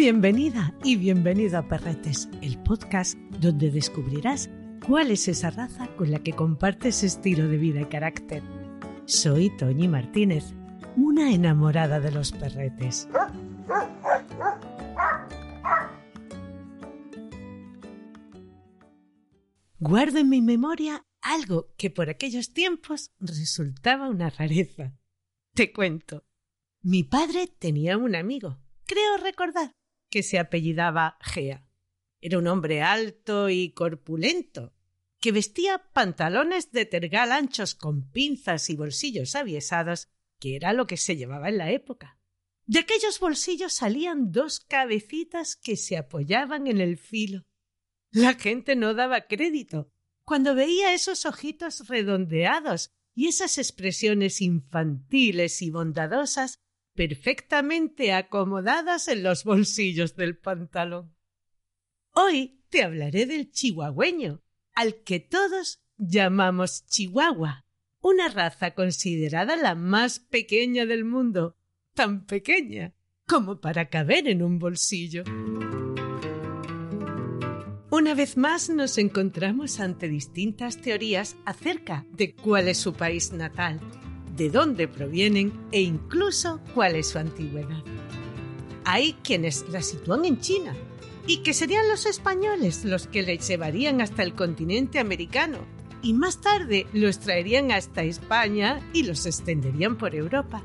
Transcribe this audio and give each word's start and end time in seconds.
Bienvenida 0.00 0.74
y 0.82 0.96
bienvenido 0.96 1.58
a 1.58 1.68
Perretes, 1.68 2.30
el 2.40 2.56
podcast 2.62 3.18
donde 3.38 3.70
descubrirás 3.70 4.48
cuál 4.86 5.10
es 5.10 5.28
esa 5.28 5.50
raza 5.50 5.94
con 5.94 6.10
la 6.10 6.20
que 6.20 6.32
compartes 6.32 7.02
estilo 7.02 7.46
de 7.48 7.58
vida 7.58 7.82
y 7.82 7.84
carácter. 7.84 8.42
Soy 9.04 9.54
Toñi 9.58 9.88
Martínez, 9.88 10.54
una 10.96 11.34
enamorada 11.34 12.00
de 12.00 12.12
los 12.12 12.32
perretes. 12.32 13.10
Guardo 19.78 20.18
en 20.18 20.30
mi 20.30 20.40
memoria 20.40 21.04
algo 21.20 21.74
que 21.76 21.90
por 21.90 22.08
aquellos 22.08 22.54
tiempos 22.54 23.12
resultaba 23.18 24.08
una 24.08 24.30
rareza. 24.30 24.94
Te 25.52 25.74
cuento. 25.74 26.24
Mi 26.80 27.04
padre 27.04 27.48
tenía 27.58 27.98
un 27.98 28.16
amigo, 28.16 28.56
creo 28.86 29.18
recordar, 29.18 29.74
que 30.10 30.22
se 30.22 30.38
apellidaba 30.38 31.16
Gea. 31.22 31.64
Era 32.20 32.38
un 32.38 32.46
hombre 32.46 32.82
alto 32.82 33.48
y 33.48 33.70
corpulento, 33.70 34.74
que 35.20 35.32
vestía 35.32 35.78
pantalones 35.92 36.72
de 36.72 36.84
tergal 36.84 37.32
anchos 37.32 37.74
con 37.74 38.10
pinzas 38.10 38.68
y 38.70 38.76
bolsillos 38.76 39.34
aviesados, 39.34 40.08
que 40.38 40.56
era 40.56 40.72
lo 40.72 40.86
que 40.86 40.96
se 40.96 41.16
llevaba 41.16 41.48
en 41.48 41.58
la 41.58 41.70
época. 41.70 42.18
De 42.66 42.80
aquellos 42.80 43.20
bolsillos 43.20 43.72
salían 43.72 44.32
dos 44.32 44.60
cabecitas 44.60 45.56
que 45.56 45.76
se 45.76 45.96
apoyaban 45.96 46.66
en 46.66 46.80
el 46.80 46.98
filo. 46.98 47.44
La 48.12 48.34
gente 48.34 48.76
no 48.76 48.94
daba 48.94 49.26
crédito 49.26 49.90
cuando 50.24 50.54
veía 50.54 50.94
esos 50.94 51.26
ojitos 51.26 51.88
redondeados 51.88 52.92
y 53.14 53.26
esas 53.26 53.58
expresiones 53.58 54.40
infantiles 54.40 55.60
y 55.62 55.70
bondadosas 55.70 56.60
perfectamente 57.00 58.12
acomodadas 58.12 59.08
en 59.08 59.22
los 59.22 59.44
bolsillos 59.44 60.16
del 60.16 60.36
pantalón. 60.36 61.14
Hoy 62.12 62.60
te 62.68 62.82
hablaré 62.82 63.24
del 63.24 63.50
chihuahueño, 63.50 64.42
al 64.74 64.96
que 64.96 65.18
todos 65.18 65.80
llamamos 65.96 66.84
chihuahua, 66.88 67.64
una 68.02 68.28
raza 68.28 68.74
considerada 68.74 69.56
la 69.56 69.74
más 69.74 70.18
pequeña 70.18 70.84
del 70.84 71.06
mundo, 71.06 71.56
tan 71.94 72.26
pequeña 72.26 72.92
como 73.26 73.62
para 73.62 73.88
caber 73.88 74.28
en 74.28 74.42
un 74.42 74.58
bolsillo. 74.58 75.24
Una 77.90 78.12
vez 78.12 78.36
más 78.36 78.68
nos 78.68 78.98
encontramos 78.98 79.80
ante 79.80 80.06
distintas 80.06 80.76
teorías 80.76 81.34
acerca 81.46 82.04
de 82.12 82.34
cuál 82.34 82.68
es 82.68 82.76
su 82.76 82.92
país 82.92 83.32
natal 83.32 83.80
de 84.40 84.48
dónde 84.48 84.88
provienen 84.88 85.52
e 85.70 85.82
incluso 85.82 86.62
cuál 86.74 86.96
es 86.96 87.08
su 87.08 87.18
antigüedad. 87.18 87.84
Hay 88.86 89.12
quienes 89.22 89.68
la 89.68 89.82
sitúan 89.82 90.24
en 90.24 90.40
China 90.40 90.74
y 91.26 91.42
que 91.42 91.52
serían 91.52 91.86
los 91.90 92.06
españoles 92.06 92.86
los 92.86 93.06
que 93.06 93.22
le 93.22 93.36
llevarían 93.36 94.00
hasta 94.00 94.22
el 94.22 94.34
continente 94.34 94.98
americano 94.98 95.58
y 96.00 96.14
más 96.14 96.40
tarde 96.40 96.86
los 96.94 97.18
traerían 97.18 97.70
hasta 97.70 98.02
España 98.02 98.80
y 98.94 99.02
los 99.02 99.26
extenderían 99.26 99.98
por 99.98 100.14
Europa. 100.14 100.64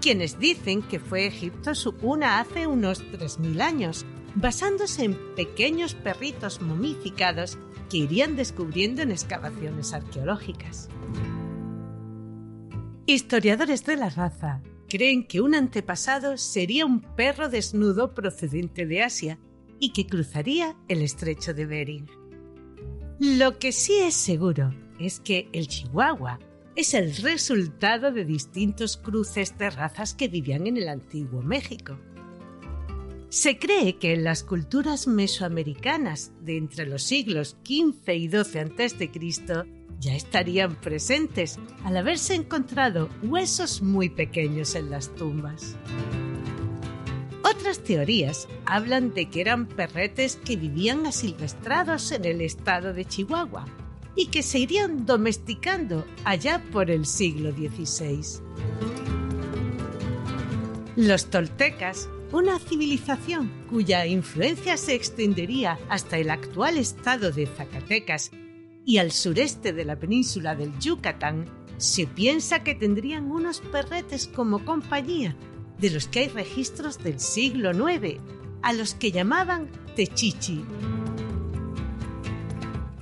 Quienes 0.00 0.38
dicen 0.38 0.82
que 0.82 1.00
fue 1.00 1.26
Egipto 1.26 1.74
su 1.74 1.96
cuna 1.96 2.38
hace 2.38 2.68
unos 2.68 3.02
3.000 3.02 3.60
años, 3.62 4.06
basándose 4.36 5.06
en 5.06 5.18
pequeños 5.34 5.94
perritos 5.94 6.62
momificados 6.62 7.58
que 7.90 7.96
irían 7.96 8.36
descubriendo 8.36 9.02
en 9.02 9.10
excavaciones 9.10 9.92
arqueológicas. 9.92 10.88
Historiadores 13.12 13.84
de 13.86 13.96
la 13.96 14.08
raza 14.08 14.62
creen 14.88 15.26
que 15.26 15.40
un 15.40 15.56
antepasado 15.56 16.38
sería 16.38 16.86
un 16.86 17.00
perro 17.00 17.48
desnudo 17.48 18.14
procedente 18.14 18.86
de 18.86 19.02
Asia 19.02 19.36
y 19.80 19.92
que 19.92 20.06
cruzaría 20.06 20.76
el 20.86 21.02
estrecho 21.02 21.52
de 21.52 21.66
Bering. 21.66 22.06
Lo 23.18 23.58
que 23.58 23.72
sí 23.72 23.94
es 23.94 24.14
seguro 24.14 24.72
es 25.00 25.18
que 25.18 25.48
el 25.52 25.66
chihuahua 25.66 26.38
es 26.76 26.94
el 26.94 27.16
resultado 27.16 28.12
de 28.12 28.24
distintos 28.24 28.96
cruces 28.96 29.58
de 29.58 29.70
razas 29.70 30.14
que 30.14 30.28
vivían 30.28 30.68
en 30.68 30.76
el 30.76 30.88
antiguo 30.88 31.42
México. 31.42 31.98
Se 33.28 33.58
cree 33.58 33.96
que 33.96 34.12
en 34.12 34.22
las 34.22 34.44
culturas 34.44 35.08
mesoamericanas 35.08 36.30
de 36.42 36.58
entre 36.58 36.86
los 36.86 37.02
siglos 37.02 37.56
XV 37.64 38.08
y 38.14 38.28
XII 38.28 38.60
a.C., 38.60 39.79
ya 40.00 40.14
estarían 40.14 40.74
presentes 40.76 41.58
al 41.84 41.96
haberse 41.96 42.34
encontrado 42.34 43.10
huesos 43.22 43.82
muy 43.82 44.08
pequeños 44.08 44.74
en 44.74 44.90
las 44.90 45.14
tumbas. 45.14 45.76
Otras 47.44 47.80
teorías 47.80 48.48
hablan 48.64 49.12
de 49.12 49.28
que 49.28 49.42
eran 49.42 49.66
perretes 49.66 50.36
que 50.36 50.56
vivían 50.56 51.06
asilvestrados 51.06 52.10
en 52.12 52.24
el 52.24 52.40
estado 52.40 52.94
de 52.94 53.04
Chihuahua 53.04 53.66
y 54.16 54.26
que 54.26 54.42
se 54.42 54.58
irían 54.58 55.04
domesticando 55.04 56.06
allá 56.24 56.62
por 56.72 56.90
el 56.90 57.04
siglo 57.04 57.52
XVI. 57.52 58.42
Los 60.96 61.26
toltecas, 61.26 62.08
una 62.32 62.58
civilización 62.58 63.50
cuya 63.68 64.06
influencia 64.06 64.76
se 64.76 64.94
extendería 64.94 65.78
hasta 65.88 66.18
el 66.18 66.30
actual 66.30 66.76
estado 66.78 67.30
de 67.30 67.46
Zacatecas 67.46 68.30
y 68.84 68.98
al 68.98 69.12
sureste 69.12 69.72
de 69.72 69.84
la 69.84 69.98
península 69.98 70.54
del 70.54 70.78
Yucatán, 70.78 71.46
se 71.76 72.06
piensa 72.06 72.62
que 72.62 72.74
tendrían 72.74 73.30
unos 73.30 73.60
perretes 73.60 74.26
como 74.28 74.64
compañía, 74.64 75.36
de 75.78 75.90
los 75.90 76.08
que 76.08 76.20
hay 76.20 76.28
registros 76.28 76.98
del 76.98 77.20
siglo 77.20 77.70
IX, 77.72 78.18
a 78.62 78.72
los 78.72 78.94
que 78.94 79.12
llamaban 79.12 79.68
techichi. 79.96 80.64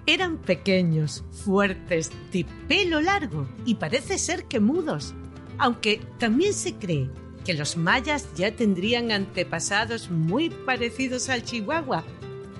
Eran 0.07 0.39
pequeños, 0.39 1.25
fuertes, 1.33 2.11
de 2.33 2.47
pelo 2.67 3.01
largo 3.01 3.49
y 3.67 3.75
parece 3.75 4.17
ser 4.19 4.45
que 4.45 4.61
mudos, 4.61 5.15
aunque 5.59 6.01
también 6.19 6.55
se 6.55 6.75
cree 6.75 7.11
que 7.45 7.55
los 7.55 7.77
mayas 7.77 8.29
ya 8.37 8.55
tendrían 8.55 9.11
antepasados 9.11 10.11
muy 10.11 10.51
parecidos 10.51 11.29
al 11.29 11.43
chihuahua 11.43 12.05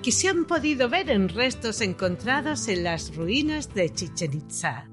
que 0.01 0.11
se 0.11 0.29
han 0.29 0.45
podido 0.45 0.89
ver 0.89 1.09
en 1.09 1.29
restos 1.29 1.81
encontrados 1.81 2.67
en 2.67 2.83
las 2.83 3.15
ruinas 3.15 3.73
de 3.73 3.93
Chichen 3.93 4.33
Itza. 4.33 4.89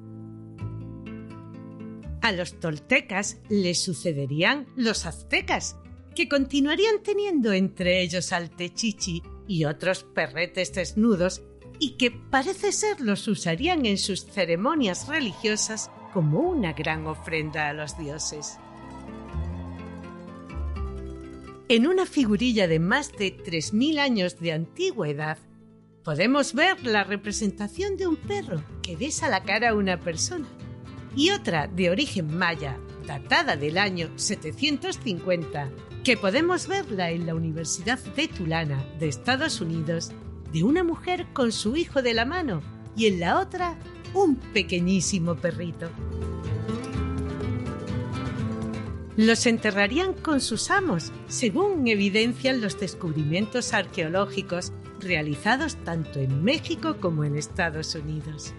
A 2.22 2.33
los 2.33 2.59
toltecas 2.59 3.39
les 3.49 3.81
sucederían 3.81 4.66
los 4.75 5.06
aztecas, 5.06 5.77
que 6.15 6.28
continuarían 6.28 7.03
teniendo 7.03 7.53
entre 7.53 8.00
ellos 8.00 8.33
al 8.33 8.50
techichi 8.50 9.22
y 9.47 9.65
otros 9.65 10.03
perretes 10.03 10.72
desnudos 10.72 11.43
y 11.78 11.97
que 11.99 12.11
parece 12.11 12.72
ser 12.72 13.00
los 13.00 13.28
usarían 13.28 13.87
en 13.87 13.99
sus 13.99 14.25
ceremonias 14.25 15.06
religiosas 15.06 15.91
como 16.12 16.41
una 16.41 16.72
gran 16.72 17.06
ofrenda 17.06 17.69
a 17.69 17.75
los 17.75 17.97
dioses. 17.99 18.59
En 21.68 21.89
una 21.89 22.07
figurilla 22.07 22.68
de 22.68 22.78
más 22.78 23.10
de 23.10 23.36
3.000 23.36 23.98
años 23.98 24.39
de 24.39 24.53
antigüedad, 24.53 25.36
podemos 26.04 26.54
ver 26.54 26.86
la 26.86 27.03
representación 27.03 27.97
de 27.97 28.07
un 28.07 28.15
perro 28.15 28.63
que 28.83 28.95
besa 28.95 29.28
la 29.28 29.42
cara 29.42 29.71
a 29.71 29.74
una 29.74 29.98
persona 29.98 30.47
y 31.16 31.30
otra 31.30 31.66
de 31.66 31.91
origen 31.91 32.39
maya, 32.39 32.78
datada 33.04 33.57
del 33.57 33.78
año 33.78 34.10
750, 34.15 35.68
que 36.04 36.16
podemos 36.16 36.68
verla 36.68 37.10
en 37.10 37.27
la 37.27 37.34
Universidad 37.34 37.98
de 37.98 38.28
Tulana 38.28 38.84
de 39.01 39.09
Estados 39.09 39.60
Unidos, 39.60 40.13
de 40.53 40.63
una 40.63 40.84
mujer 40.84 41.27
con 41.33 41.51
su 41.51 41.74
hijo 41.74 42.01
de 42.01 42.15
la 42.15 42.27
mano 42.27 42.63
y 42.97 43.07
en 43.07 43.18
la 43.18 43.41
otra 43.41 43.77
un 44.15 44.36
pequeñísimo 44.36 45.34
perrito. 45.34 45.91
Los 49.16 49.47
enterrarían 49.47 50.13
con 50.13 50.41
sus 50.41 50.71
amos, 50.71 51.10
según 51.27 51.86
evidencian 51.89 52.60
los 52.60 52.78
descubrimientos 52.78 53.72
arqueológicos 53.72 54.72
realizados 55.01 55.77
tanto 55.84 56.21
en 56.21 56.45
México 56.45 56.98
como 57.01 57.24
en 57.24 57.36
Estados 57.36 57.95
Unidos. 57.95 58.53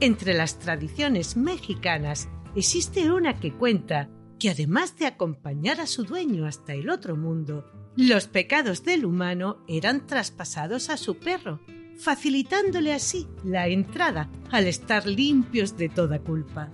Entre 0.00 0.32
las 0.34 0.58
tradiciones 0.58 1.36
mexicanas 1.36 2.28
existe 2.56 3.12
una 3.12 3.38
que 3.40 3.52
cuenta 3.52 4.08
que 4.38 4.50
además 4.50 4.96
de 4.96 5.06
acompañar 5.06 5.80
a 5.80 5.86
su 5.86 6.04
dueño 6.04 6.46
hasta 6.46 6.72
el 6.72 6.88
otro 6.88 7.16
mundo, 7.16 7.70
los 7.94 8.26
pecados 8.26 8.82
del 8.84 9.04
humano 9.04 9.58
eran 9.68 10.06
traspasados 10.06 10.88
a 10.88 10.96
su 10.96 11.18
perro, 11.18 11.60
facilitándole 11.98 12.92
así 12.92 13.28
la 13.44 13.68
entrada 13.68 14.30
al 14.50 14.66
estar 14.66 15.06
limpios 15.06 15.76
de 15.76 15.90
toda 15.90 16.18
culpa. 16.20 16.70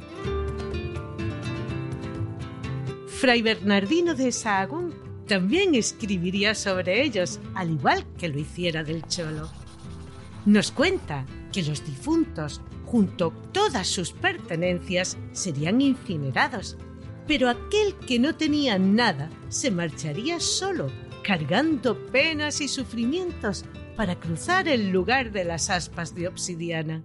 Fray 3.20 3.42
Bernardino 3.42 4.14
de 4.14 4.30
Sahagún 4.30 4.94
también 5.26 5.74
escribiría 5.74 6.54
sobre 6.54 7.02
ellos, 7.02 7.40
al 7.56 7.72
igual 7.72 8.06
que 8.16 8.28
lo 8.28 8.38
hiciera 8.38 8.84
del 8.84 9.02
Cholo. 9.08 9.50
Nos 10.46 10.70
cuenta 10.70 11.26
que 11.52 11.64
los 11.64 11.84
difuntos, 11.84 12.60
junto 12.86 13.32
con 13.32 13.52
todas 13.52 13.88
sus 13.88 14.12
pertenencias, 14.12 15.18
serían 15.32 15.80
incinerados, 15.80 16.76
pero 17.26 17.48
aquel 17.48 17.96
que 18.06 18.20
no 18.20 18.36
tenía 18.36 18.78
nada 18.78 19.30
se 19.48 19.72
marcharía 19.72 20.38
solo, 20.38 20.88
cargando 21.24 21.98
penas 22.12 22.60
y 22.60 22.68
sufrimientos 22.68 23.64
para 23.96 24.14
cruzar 24.20 24.68
el 24.68 24.90
lugar 24.90 25.32
de 25.32 25.42
las 25.42 25.70
aspas 25.70 26.14
de 26.14 26.28
obsidiana. 26.28 27.02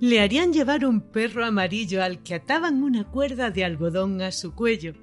Le 0.00 0.20
harían 0.20 0.52
llevar 0.52 0.84
un 0.84 1.00
perro 1.00 1.44
amarillo 1.44 2.02
al 2.02 2.22
que 2.22 2.34
ataban 2.34 2.82
una 2.82 3.04
cuerda 3.04 3.50
de 3.50 3.64
algodón 3.64 4.20
a 4.22 4.32
su 4.32 4.54
cuello 4.54 4.94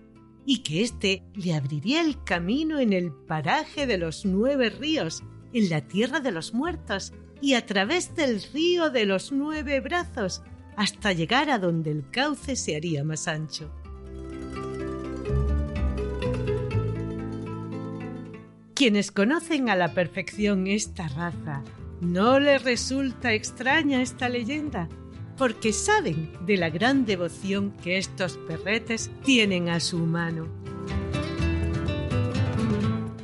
y 0.46 0.60
que 0.60 0.82
éste 0.82 1.24
le 1.34 1.54
abriría 1.54 2.02
el 2.02 2.24
camino 2.24 2.80
en 2.80 2.94
el 2.94 3.12
paraje 3.12 3.88
de 3.88 3.98
los 3.98 4.26
nueve 4.26 4.70
ríos, 4.70 5.24
en 5.54 5.70
la 5.70 5.82
tierra 5.82 6.20
de 6.20 6.32
los 6.32 6.54
muertos 6.54 7.14
y 7.42 7.54
a 7.54 7.66
través 7.66 8.16
del 8.16 8.42
río 8.54 8.90
de 8.90 9.06
los 9.06 9.32
nueve 9.32 9.80
brazos, 9.80 10.44
hasta 10.76 11.14
llegar 11.14 11.50
a 11.50 11.60
donde 11.60 11.92
el 11.92 12.10
cauce 12.10 12.56
se 12.56 12.76
haría 12.76 13.04
más 13.04 13.28
ancho. 13.28 13.72
Quienes 18.76 19.12
conocen 19.12 19.70
a 19.70 19.76
la 19.76 19.94
perfección 19.94 20.68
esta 20.68 21.08
raza 21.08 21.64
no 22.02 22.40
les 22.40 22.64
resulta 22.64 23.34
extraña 23.34 24.02
esta 24.02 24.28
leyenda, 24.28 24.90
porque 25.38 25.72
saben 25.72 26.32
de 26.46 26.58
la 26.58 26.70
gran 26.72 27.06
devoción 27.06 27.72
que 27.84 27.98
estos 27.98 28.38
perretes 28.38 29.12
tienen 29.24 29.70
a 29.70 29.80
su 29.80 30.04
humano. 30.04 30.48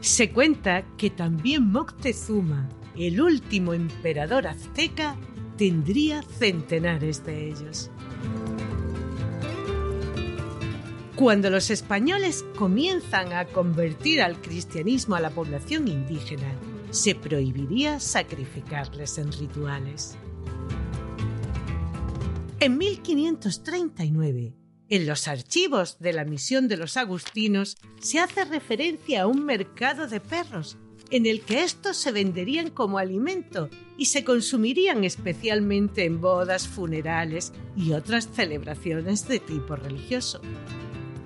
Se 0.02 0.30
cuenta 0.32 0.86
que 0.96 1.10
también 1.10 1.72
Moctezuma, 1.72 2.70
el 2.96 3.20
último 3.20 3.74
emperador 3.74 4.48
azteca, 4.48 5.18
tendría 5.58 6.22
centenares 6.22 7.26
de 7.26 7.50
ellos. 7.50 7.90
Cuando 11.16 11.50
los 11.50 11.72
españoles 11.72 12.46
comienzan 12.56 13.34
a 13.34 13.46
convertir 13.46 14.22
al 14.22 14.40
cristianismo 14.40 15.16
a 15.16 15.20
la 15.20 15.32
población 15.32 15.88
indígena, 15.88 16.54
se 16.92 17.16
prohibiría 17.16 18.00
sacrificarles 18.00 19.18
en 19.18 19.32
rituales. 19.32 20.18
En 22.60 22.78
1539, 22.78 24.56
en 24.90 25.06
los 25.06 25.28
archivos 25.28 26.00
de 26.00 26.14
la 26.14 26.24
misión 26.24 26.68
de 26.68 26.78
los 26.78 26.98
agustinos 26.98 27.78
se 28.00 28.20
hace 28.20 28.46
referencia 28.46 29.24
a 29.24 29.28
un 29.28 29.46
mercado 29.46 30.08
de 30.08 30.20
perros 30.20 30.78
en 31.10 31.26
el 31.26 31.42
que 31.42 31.64
estos 31.64 31.98
se 31.98 32.12
venderían 32.12 32.70
como 32.70 32.98
alimento 32.98 33.70
y 33.98 34.08
se 34.08 34.24
consumirían 34.24 35.04
especialmente 35.04 36.06
en 36.06 36.20
bodas, 36.20 36.68
funerales 36.68 37.54
y 37.76 37.94
otras 37.94 38.30
celebraciones 38.34 39.28
de 39.28 39.40
tipo 39.40 39.76
religioso. 39.76 40.42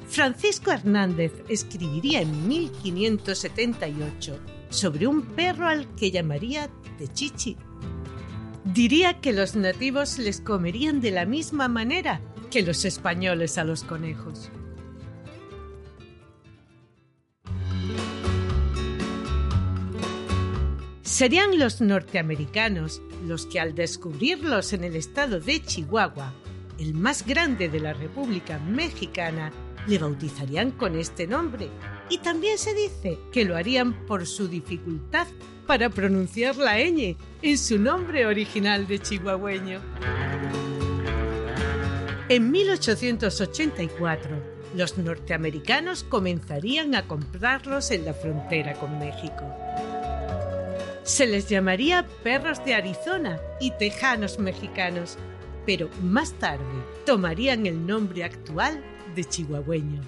Francisco 0.07 0.71
Hernández 0.71 1.31
escribiría 1.47 2.21
en 2.21 2.47
1578 2.47 4.39
sobre 4.71 5.05
un 5.05 5.21
perro 5.21 5.67
al 5.67 5.93
que 5.95 6.09
llamaría 6.09 6.69
Techichi. 6.97 7.57
Diría 8.65 9.19
que 9.21 9.33
los 9.33 9.55
nativos 9.55 10.17
les 10.17 10.41
comerían 10.41 11.01
de 11.01 11.11
la 11.11 11.25
misma 11.25 11.67
manera 11.67 12.21
que 12.49 12.63
los 12.63 12.85
españoles 12.85 13.57
a 13.57 13.63
los 13.63 13.83
conejos. 13.83 14.49
Serían 21.01 21.59
los 21.59 21.81
norteamericanos 21.81 23.01
los 23.27 23.45
que 23.45 23.59
al 23.59 23.75
descubrirlos 23.75 24.73
en 24.73 24.83
el 24.83 24.95
estado 24.95 25.39
de 25.39 25.61
Chihuahua, 25.61 26.33
el 26.79 26.93
más 26.93 27.27
grande 27.27 27.69
de 27.69 27.79
la 27.79 27.93
República 27.93 28.57
Mexicana, 28.59 29.51
le 29.87 29.97
bautizarían 29.97 30.71
con 30.71 30.97
este 30.97 31.27
nombre 31.27 31.69
y 32.09 32.19
también 32.19 32.57
se 32.57 32.73
dice 32.73 33.17
que 33.31 33.45
lo 33.45 33.55
harían 33.55 34.05
por 34.05 34.25
su 34.27 34.47
dificultad 34.47 35.27
para 35.65 35.89
pronunciar 35.89 36.57
la 36.57 36.77
ñ 36.77 37.15
en 37.41 37.57
su 37.57 37.79
nombre 37.79 38.25
original 38.25 38.87
de 38.87 38.99
chihuahueño. 38.99 39.79
En 42.29 42.51
1884, 42.51 44.29
los 44.75 44.97
norteamericanos 44.97 46.03
comenzarían 46.03 46.95
a 46.95 47.07
comprarlos 47.07 47.91
en 47.91 48.05
la 48.05 48.13
frontera 48.13 48.73
con 48.73 48.99
México. 48.99 49.43
Se 51.03 51.25
les 51.25 51.49
llamaría 51.49 52.05
perros 52.23 52.63
de 52.63 52.75
Arizona 52.75 53.39
y 53.59 53.71
tejanos 53.71 54.39
mexicanos, 54.39 55.17
pero 55.65 55.89
más 56.01 56.33
tarde 56.33 56.63
tomarían 57.05 57.65
el 57.65 57.85
nombre 57.85 58.23
actual 58.23 58.81
de 59.15 59.25
chihuahueño. 59.25 60.01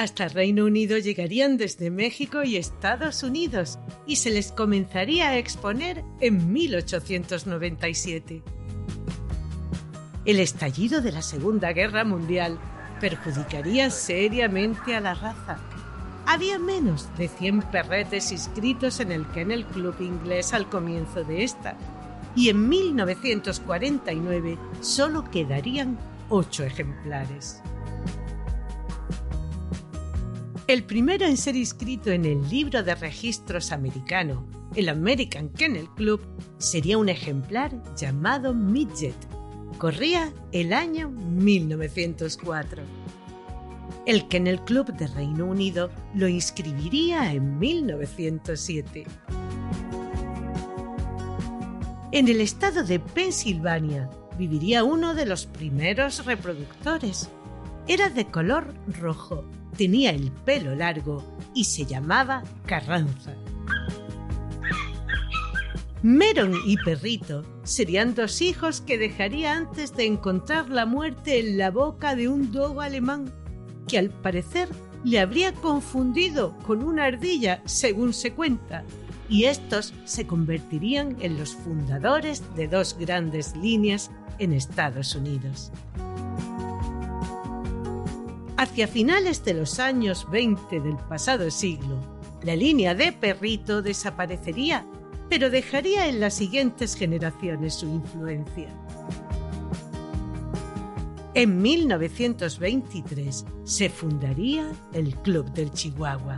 Hasta 0.00 0.28
Reino 0.28 0.64
Unido 0.64 0.96
llegarían 0.96 1.58
desde 1.58 1.90
México 1.90 2.42
y 2.42 2.56
Estados 2.56 3.22
Unidos 3.22 3.78
y 4.06 4.16
se 4.16 4.30
les 4.30 4.50
comenzaría 4.50 5.28
a 5.28 5.36
exponer 5.36 6.02
en 6.20 6.50
1897. 6.50 8.42
El 10.24 10.40
estallido 10.40 11.02
de 11.02 11.12
la 11.12 11.20
Segunda 11.20 11.74
Guerra 11.74 12.04
Mundial 12.04 12.58
perjudicaría 12.98 13.90
seriamente 13.90 14.96
a 14.96 15.00
la 15.00 15.12
raza. 15.12 15.58
Había 16.32 16.60
menos 16.60 17.08
de 17.18 17.26
100 17.26 17.62
perretes 17.72 18.30
inscritos 18.30 19.00
en 19.00 19.10
el 19.10 19.26
Kennel 19.32 19.66
Club 19.66 19.96
inglés 19.98 20.54
al 20.54 20.68
comienzo 20.68 21.24
de 21.24 21.42
esta, 21.42 21.76
y 22.36 22.50
en 22.50 22.68
1949 22.68 24.56
solo 24.80 25.28
quedarían 25.28 25.98
8 26.28 26.66
ejemplares. 26.66 27.60
El 30.68 30.84
primero 30.84 31.26
en 31.26 31.36
ser 31.36 31.56
inscrito 31.56 32.12
en 32.12 32.24
el 32.24 32.48
libro 32.48 32.84
de 32.84 32.94
registros 32.94 33.72
americano, 33.72 34.46
el 34.76 34.88
American 34.88 35.48
Kennel 35.48 35.88
Club, 35.96 36.20
sería 36.58 36.96
un 36.96 37.08
ejemplar 37.08 37.72
llamado 37.96 38.54
Midget. 38.54 39.16
Corría 39.78 40.32
el 40.52 40.74
año 40.74 41.08
1904. 41.08 42.99
El 44.06 44.28
Kennel 44.28 44.60
Club 44.60 44.92
de 44.94 45.06
Reino 45.06 45.46
Unido 45.46 45.90
lo 46.14 46.28
inscribiría 46.28 47.32
en 47.32 47.58
1907. 47.58 49.04
En 52.12 52.28
el 52.28 52.40
estado 52.40 52.82
de 52.82 52.98
Pensilvania 52.98 54.08
viviría 54.38 54.84
uno 54.84 55.14
de 55.14 55.26
los 55.26 55.46
primeros 55.46 56.24
reproductores. 56.24 57.30
Era 57.86 58.08
de 58.08 58.26
color 58.26 58.74
rojo 59.00 59.44
tenía 59.76 60.10
el 60.10 60.30
pelo 60.30 60.74
largo 60.74 61.24
y 61.54 61.64
se 61.64 61.86
llamaba 61.86 62.42
Carranza. 62.66 63.34
Meron 66.02 66.54
y 66.66 66.76
Perrito 66.76 67.44
serían 67.62 68.14
dos 68.14 68.42
hijos 68.42 68.80
que 68.80 68.98
dejaría 68.98 69.54
antes 69.54 69.94
de 69.96 70.04
encontrar 70.06 70.68
la 70.70 70.86
muerte 70.86 71.40
en 71.40 71.56
la 71.56 71.70
boca 71.70 72.14
de 72.14 72.28
un 72.28 72.52
dogo 72.52 72.82
alemán, 72.82 73.32
que 73.90 73.98
al 73.98 74.10
parecer 74.10 74.68
le 75.02 75.18
habría 75.18 75.52
confundido 75.52 76.56
con 76.58 76.84
una 76.84 77.06
ardilla, 77.06 77.60
según 77.64 78.14
se 78.14 78.32
cuenta, 78.32 78.84
y 79.28 79.44
estos 79.44 79.94
se 80.04 80.26
convertirían 80.26 81.16
en 81.20 81.38
los 81.38 81.54
fundadores 81.54 82.42
de 82.54 82.68
dos 82.68 82.96
grandes 82.98 83.56
líneas 83.56 84.10
en 84.38 84.52
Estados 84.52 85.14
Unidos. 85.14 85.72
Hacia 88.56 88.86
finales 88.86 89.44
de 89.44 89.54
los 89.54 89.78
años 89.78 90.26
20 90.30 90.80
del 90.80 90.96
pasado 90.96 91.50
siglo, 91.50 91.98
la 92.42 92.54
línea 92.54 92.94
de 92.94 93.12
perrito 93.12 93.82
desaparecería, 93.82 94.86
pero 95.28 95.50
dejaría 95.50 96.06
en 96.08 96.20
las 96.20 96.34
siguientes 96.34 96.94
generaciones 96.94 97.74
su 97.74 97.86
influencia. 97.86 98.68
En 101.40 101.62
1923 101.62 103.46
se 103.64 103.88
fundaría 103.88 104.70
el 104.92 105.16
Club 105.16 105.50
del 105.54 105.70
Chihuahua. 105.70 106.36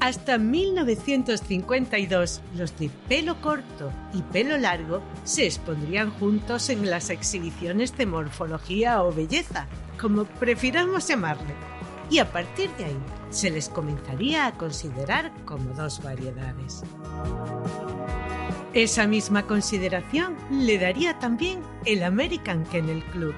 Hasta 0.00 0.38
1952, 0.38 2.40
los 2.56 2.78
de 2.78 2.88
pelo 3.06 3.38
corto 3.42 3.92
y 4.14 4.22
pelo 4.22 4.56
largo 4.56 5.02
se 5.24 5.44
expondrían 5.44 6.10
juntos 6.12 6.70
en 6.70 6.88
las 6.88 7.10
exhibiciones 7.10 7.94
de 7.98 8.06
morfología 8.06 9.02
o 9.02 9.12
belleza, 9.12 9.66
como 10.00 10.24
prefiramos 10.24 11.06
llamarle, 11.06 11.52
y 12.08 12.18
a 12.18 12.32
partir 12.32 12.70
de 12.78 12.86
ahí 12.86 12.98
se 13.28 13.50
les 13.50 13.68
comenzaría 13.68 14.46
a 14.46 14.56
considerar 14.56 15.30
como 15.44 15.74
dos 15.74 16.02
variedades. 16.02 16.82
Esa 18.74 19.06
misma 19.06 19.46
consideración 19.46 20.36
le 20.50 20.78
daría 20.78 21.20
también 21.20 21.62
el 21.84 22.02
American 22.02 22.64
Kennel 22.64 23.04
Club. 23.04 23.32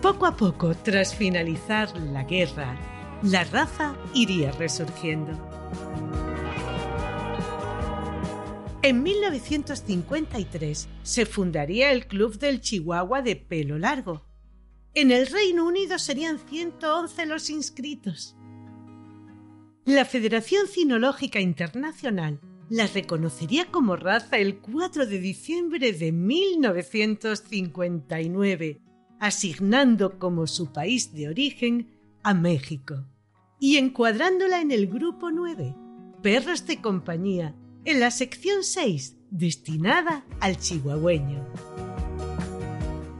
Poco 0.00 0.24
a 0.24 0.34
poco, 0.34 0.74
tras 0.74 1.14
finalizar 1.14 1.94
la 1.98 2.24
guerra, 2.24 2.74
la 3.22 3.44
raza 3.44 3.94
iría 4.14 4.50
resurgiendo. 4.52 5.32
En 8.80 9.02
1953 9.02 10.88
se 11.02 11.26
fundaría 11.26 11.92
el 11.92 12.06
Club 12.06 12.38
del 12.38 12.62
Chihuahua 12.62 13.20
de 13.20 13.36
pelo 13.36 13.78
largo. 13.78 14.24
En 14.94 15.10
el 15.10 15.26
Reino 15.26 15.66
Unido 15.66 15.98
serían 15.98 16.38
111 16.38 17.26
los 17.26 17.50
inscritos. 17.50 18.36
La 19.84 20.06
Federación 20.06 20.66
Cinológica 20.66 21.40
Internacional 21.40 22.40
la 22.70 22.86
reconocería 22.86 23.70
como 23.70 23.96
raza 23.96 24.38
el 24.38 24.56
4 24.58 25.04
de 25.06 25.18
diciembre 25.18 25.92
de 25.92 26.12
1959, 26.12 28.80
asignando 29.20 30.18
como 30.18 30.46
su 30.46 30.72
país 30.72 31.12
de 31.12 31.28
origen 31.28 31.90
a 32.22 32.32
México 32.34 33.04
y 33.60 33.76
encuadrándola 33.76 34.60
en 34.60 34.70
el 34.70 34.86
grupo 34.86 35.30
9, 35.30 35.74
perros 36.22 36.66
de 36.66 36.80
compañía, 36.80 37.54
en 37.84 38.00
la 38.00 38.10
sección 38.10 38.64
6, 38.64 39.18
destinada 39.30 40.24
al 40.40 40.56
chihuahueño. 40.58 41.44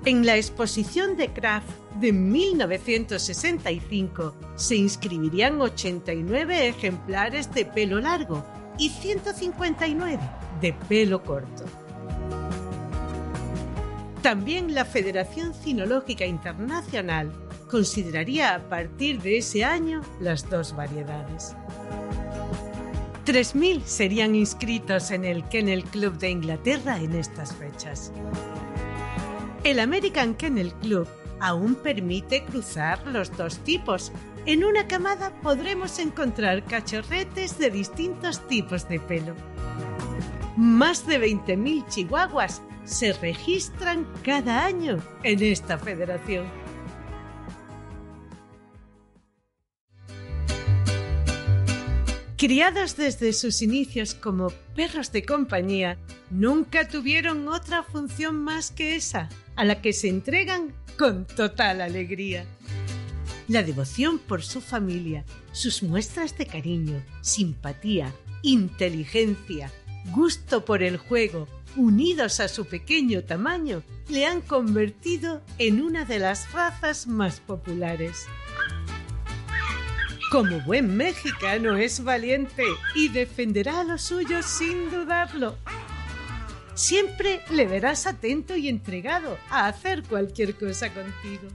En 0.06 0.26
la 0.26 0.36
exposición 0.36 1.16
de 1.16 1.32
Kraft 1.32 1.70
de 2.00 2.12
1965 2.12 4.34
se 4.56 4.76
inscribirían 4.76 5.58
89 5.60 6.68
ejemplares 6.68 7.54
de 7.54 7.64
pelo 7.64 8.00
largo 8.00 8.44
y 8.78 8.90
159 8.90 10.18
de 10.60 10.72
pelo 10.72 11.22
corto. 11.22 11.64
También 14.22 14.74
la 14.74 14.84
Federación 14.84 15.52
Cinológica 15.52 16.24
Internacional 16.24 17.32
consideraría 17.70 18.54
a 18.54 18.68
partir 18.68 19.20
de 19.20 19.38
ese 19.38 19.64
año 19.64 20.00
las 20.20 20.48
dos 20.48 20.74
variedades. 20.74 21.54
3.000 23.26 23.82
serían 23.84 24.34
inscritos 24.34 25.10
en 25.10 25.24
el 25.24 25.44
Kennel 25.48 25.84
Club 25.84 26.18
de 26.18 26.30
Inglaterra 26.30 26.98
en 26.98 27.14
estas 27.14 27.54
fechas. 27.54 28.12
El 29.64 29.80
American 29.80 30.34
Kennel 30.34 30.72
Club 30.74 31.08
aún 31.40 31.74
permite 31.74 32.44
cruzar 32.44 33.06
los 33.06 33.34
dos 33.36 33.58
tipos. 33.60 34.12
En 34.46 34.62
una 34.62 34.86
camada 34.86 35.32
podremos 35.40 35.98
encontrar 35.98 36.64
cachorretes 36.64 37.56
de 37.58 37.70
distintos 37.70 38.46
tipos 38.46 38.86
de 38.90 39.00
pelo. 39.00 39.34
Más 40.58 41.06
de 41.06 41.18
20.000 41.18 41.88
chihuahuas 41.88 42.60
se 42.84 43.14
registran 43.14 44.06
cada 44.22 44.66
año 44.66 44.98
en 45.22 45.42
esta 45.42 45.78
federación. 45.78 46.44
Criados 52.36 52.98
desde 52.98 53.32
sus 53.32 53.62
inicios 53.62 54.14
como 54.14 54.50
perros 54.76 55.10
de 55.10 55.24
compañía, 55.24 55.96
nunca 56.28 56.86
tuvieron 56.86 57.48
otra 57.48 57.82
función 57.82 58.36
más 58.44 58.70
que 58.70 58.96
esa, 58.96 59.30
a 59.56 59.64
la 59.64 59.80
que 59.80 59.94
se 59.94 60.10
entregan 60.10 60.74
con 60.98 61.26
total 61.26 61.80
alegría. 61.80 62.44
La 63.46 63.62
devoción 63.62 64.18
por 64.18 64.42
su 64.42 64.62
familia, 64.62 65.24
sus 65.52 65.82
muestras 65.82 66.36
de 66.38 66.46
cariño, 66.46 67.02
simpatía, 67.20 68.10
inteligencia, 68.42 69.70
gusto 70.12 70.64
por 70.64 70.82
el 70.82 70.96
juego, 70.96 71.46
unidos 71.76 72.40
a 72.40 72.48
su 72.48 72.64
pequeño 72.64 73.22
tamaño, 73.24 73.82
le 74.08 74.24
han 74.24 74.40
convertido 74.40 75.42
en 75.58 75.82
una 75.82 76.06
de 76.06 76.20
las 76.20 76.52
razas 76.52 77.06
más 77.06 77.40
populares. 77.40 78.26
Como 80.30 80.60
buen 80.60 80.96
mexicano 80.96 81.76
es 81.76 82.02
valiente 82.02 82.64
y 82.94 83.08
defenderá 83.08 83.80
a 83.80 83.84
los 83.84 84.02
suyos 84.02 84.46
sin 84.46 84.90
dudarlo. 84.90 85.58
Siempre 86.74 87.42
le 87.50 87.66
verás 87.66 88.06
atento 88.06 88.56
y 88.56 88.68
entregado 88.68 89.38
a 89.50 89.66
hacer 89.68 90.02
cualquier 90.02 90.56
cosa 90.56 90.92
contigo. 90.92 91.48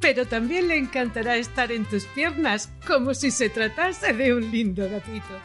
Pero 0.00 0.26
también 0.26 0.68
le 0.68 0.78
encantará 0.78 1.36
estar 1.36 1.70
en 1.70 1.84
tus 1.84 2.04
piernas 2.06 2.70
como 2.86 3.14
si 3.14 3.30
se 3.30 3.50
tratase 3.50 4.12
de 4.12 4.34
un 4.34 4.50
lindo 4.50 4.88
gatito. 4.88 5.38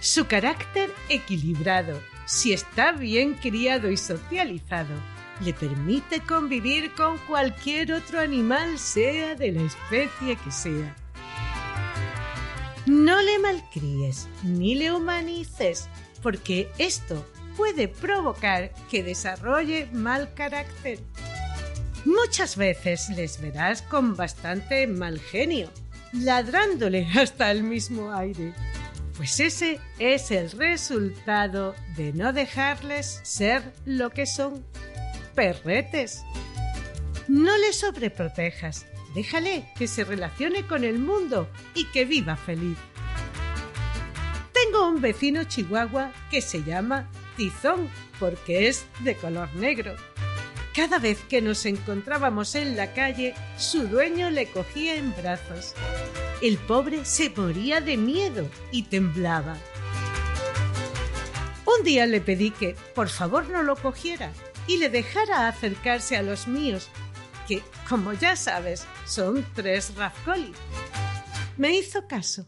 Su 0.00 0.26
carácter 0.26 0.90
equilibrado, 1.08 2.00
si 2.26 2.52
está 2.52 2.92
bien 2.92 3.34
criado 3.34 3.90
y 3.90 3.96
socializado, 3.96 4.94
le 5.44 5.52
permite 5.52 6.20
convivir 6.20 6.92
con 6.92 7.18
cualquier 7.18 7.92
otro 7.92 8.20
animal, 8.20 8.78
sea 8.78 9.34
de 9.34 9.52
la 9.52 9.62
especie 9.62 10.36
que 10.36 10.50
sea. 10.50 10.96
No 12.86 13.22
le 13.22 13.38
malcríes 13.38 14.28
ni 14.42 14.74
le 14.74 14.92
humanices, 14.92 15.88
porque 16.22 16.68
esto 16.78 17.24
puede 17.56 17.88
provocar 17.88 18.72
que 18.90 19.02
desarrolle 19.02 19.88
mal 19.92 20.34
carácter. 20.34 20.98
Muchas 22.04 22.56
veces 22.56 23.08
les 23.10 23.40
verás 23.40 23.82
con 23.82 24.16
bastante 24.16 24.86
mal 24.86 25.20
genio, 25.20 25.70
ladrándole 26.12 27.06
hasta 27.16 27.50
el 27.50 27.62
mismo 27.62 28.12
aire. 28.12 28.52
Pues 29.16 29.38
ese 29.40 29.78
es 29.98 30.30
el 30.30 30.50
resultado 30.50 31.74
de 31.96 32.12
no 32.12 32.32
dejarles 32.32 33.20
ser 33.22 33.62
lo 33.84 34.10
que 34.10 34.26
son 34.26 34.64
perretes. 35.34 36.22
No 37.28 37.56
le 37.56 37.72
sobreprotejas, 37.72 38.86
déjale 39.14 39.64
que 39.76 39.86
se 39.86 40.04
relacione 40.04 40.66
con 40.66 40.84
el 40.84 40.98
mundo 40.98 41.48
y 41.74 41.84
que 41.86 42.04
viva 42.04 42.36
feliz. 42.36 42.76
Tengo 44.52 44.88
un 44.88 45.00
vecino 45.00 45.44
chihuahua 45.44 46.12
que 46.30 46.40
se 46.40 46.62
llama 46.62 47.10
Tizón 47.36 47.88
porque 48.18 48.68
es 48.68 48.86
de 49.00 49.14
color 49.16 49.54
negro. 49.54 49.94
Cada 50.74 50.98
vez 50.98 51.18
que 51.28 51.42
nos 51.42 51.66
encontrábamos 51.66 52.54
en 52.54 52.76
la 52.76 52.94
calle, 52.94 53.34
su 53.58 53.88
dueño 53.88 54.30
le 54.30 54.46
cogía 54.46 54.94
en 54.94 55.14
brazos. 55.14 55.74
El 56.40 56.56
pobre 56.56 57.04
se 57.04 57.28
moría 57.28 57.82
de 57.82 57.98
miedo 57.98 58.48
y 58.70 58.84
temblaba. 58.84 59.58
Un 61.66 61.84
día 61.84 62.06
le 62.06 62.22
pedí 62.22 62.50
que, 62.50 62.74
por 62.94 63.10
favor, 63.10 63.48
no 63.50 63.62
lo 63.62 63.76
cogiera 63.76 64.32
y 64.66 64.78
le 64.78 64.88
dejara 64.88 65.46
acercarse 65.46 66.16
a 66.16 66.22
los 66.22 66.48
míos, 66.48 66.88
que, 67.46 67.62
como 67.86 68.14
ya 68.14 68.34
sabes, 68.36 68.86
son 69.04 69.44
tres 69.54 69.94
Rafcoli. 69.94 70.52
Me 71.58 71.76
hizo 71.76 72.06
caso. 72.08 72.46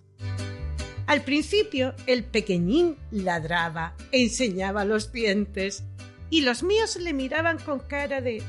Al 1.07 1.23
principio, 1.23 1.95
el 2.07 2.25
pequeñín 2.25 2.97
ladraba, 3.11 3.95
enseñaba 4.13 4.87
los 4.87 5.13
dientes, 5.13 5.85
y 6.35 6.41
los 6.41 6.65
míos 6.65 6.97
le 6.97 7.13
miraban 7.13 7.61
con 7.61 7.79
cara 7.79 8.21
de 8.21 8.43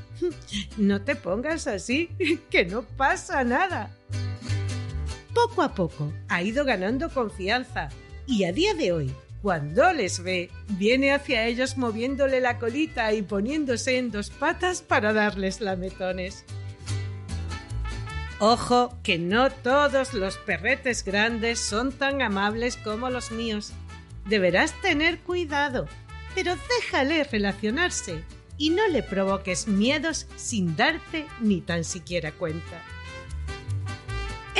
No 0.75 1.03
te 1.03 1.15
pongas 1.15 1.67
así, 1.67 2.09
que 2.49 2.65
no 2.65 2.81
pasa 2.81 3.43
nada. 3.43 3.95
Poco 5.35 5.61
a 5.61 5.75
poco 5.75 6.11
ha 6.27 6.41
ido 6.41 6.65
ganando 6.65 7.11
confianza 7.11 7.89
y 8.25 8.45
a 8.45 8.51
día 8.51 8.73
de 8.73 8.91
hoy 8.91 9.13
cuando 9.43 9.93
les 9.93 10.23
ve, 10.23 10.49
viene 10.67 11.13
hacia 11.13 11.45
ellos 11.45 11.77
moviéndole 11.77 12.41
la 12.41 12.57
colita 12.57 13.13
y 13.13 13.21
poniéndose 13.21 13.99
en 13.99 14.09
dos 14.09 14.31
patas 14.31 14.81
para 14.81 15.13
darles 15.13 15.61
lametones. 15.61 16.43
Ojo, 18.39 18.97
que 19.03 19.19
no 19.19 19.51
todos 19.51 20.15
los 20.15 20.37
perretes 20.37 21.05
grandes 21.05 21.59
son 21.59 21.91
tan 21.91 22.23
amables 22.23 22.77
como 22.77 23.11
los 23.11 23.29
míos. 23.29 23.73
Deberás 24.25 24.73
tener 24.81 25.19
cuidado, 25.19 25.87
pero 26.35 26.55
déjale 26.79 27.23
relacionarse 27.23 28.23
y 28.57 28.69
no 28.69 28.87
le 28.87 29.01
provoques 29.01 29.67
miedos 29.67 30.27
sin 30.35 30.75
darte 30.75 31.25
ni 31.39 31.61
tan 31.61 31.83
siquiera 31.83 32.31
cuenta. 32.31 32.83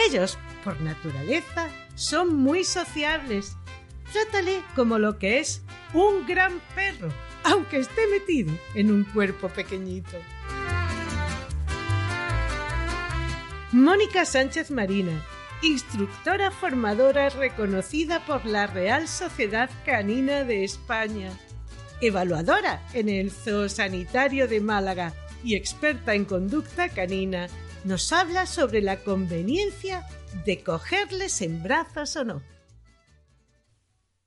Ellos, 0.08 0.38
por 0.64 0.82
naturaleza, 0.82 1.70
son 1.96 2.36
muy 2.36 2.64
sociables 2.64 3.56
Trátale 4.12 4.62
como 4.76 4.98
lo 4.98 5.18
que 5.18 5.40
es 5.40 5.62
un 5.94 6.26
gran 6.26 6.62
perro, 6.74 7.10
aunque 7.44 7.80
esté 7.80 8.08
metido 8.08 8.54
en 8.74 8.92
un 8.92 9.04
cuerpo 9.04 9.50
pequeñito. 9.50 10.18
Mónica 13.72 14.24
Sánchez 14.24 14.72
Marina, 14.72 15.22
instructora 15.62 16.50
formadora 16.50 17.30
reconocida 17.30 18.26
por 18.26 18.46
la 18.46 18.68
Real 18.68 19.08
Sociedad 19.08 19.70
Canina 19.86 20.46
de 20.46 20.64
España, 20.64 21.32
evaluadora 22.02 22.82
en 22.94 23.10
el 23.10 23.32
Zoosanitario 23.32 24.48
de 24.48 24.62
Málaga 24.62 25.14
y 25.44 25.56
experta 25.56 26.14
en 26.14 26.26
conducta 26.26 26.90
canina, 26.90 27.48
nos 27.84 28.12
habla 28.12 28.46
sobre 28.46 28.82
la 28.82 28.98
conveniencia 28.98 30.06
de 30.46 30.64
cogerles 30.64 31.42
en 31.42 31.62
brazos 31.62 32.16
o 32.16 32.24
no. 32.26 32.42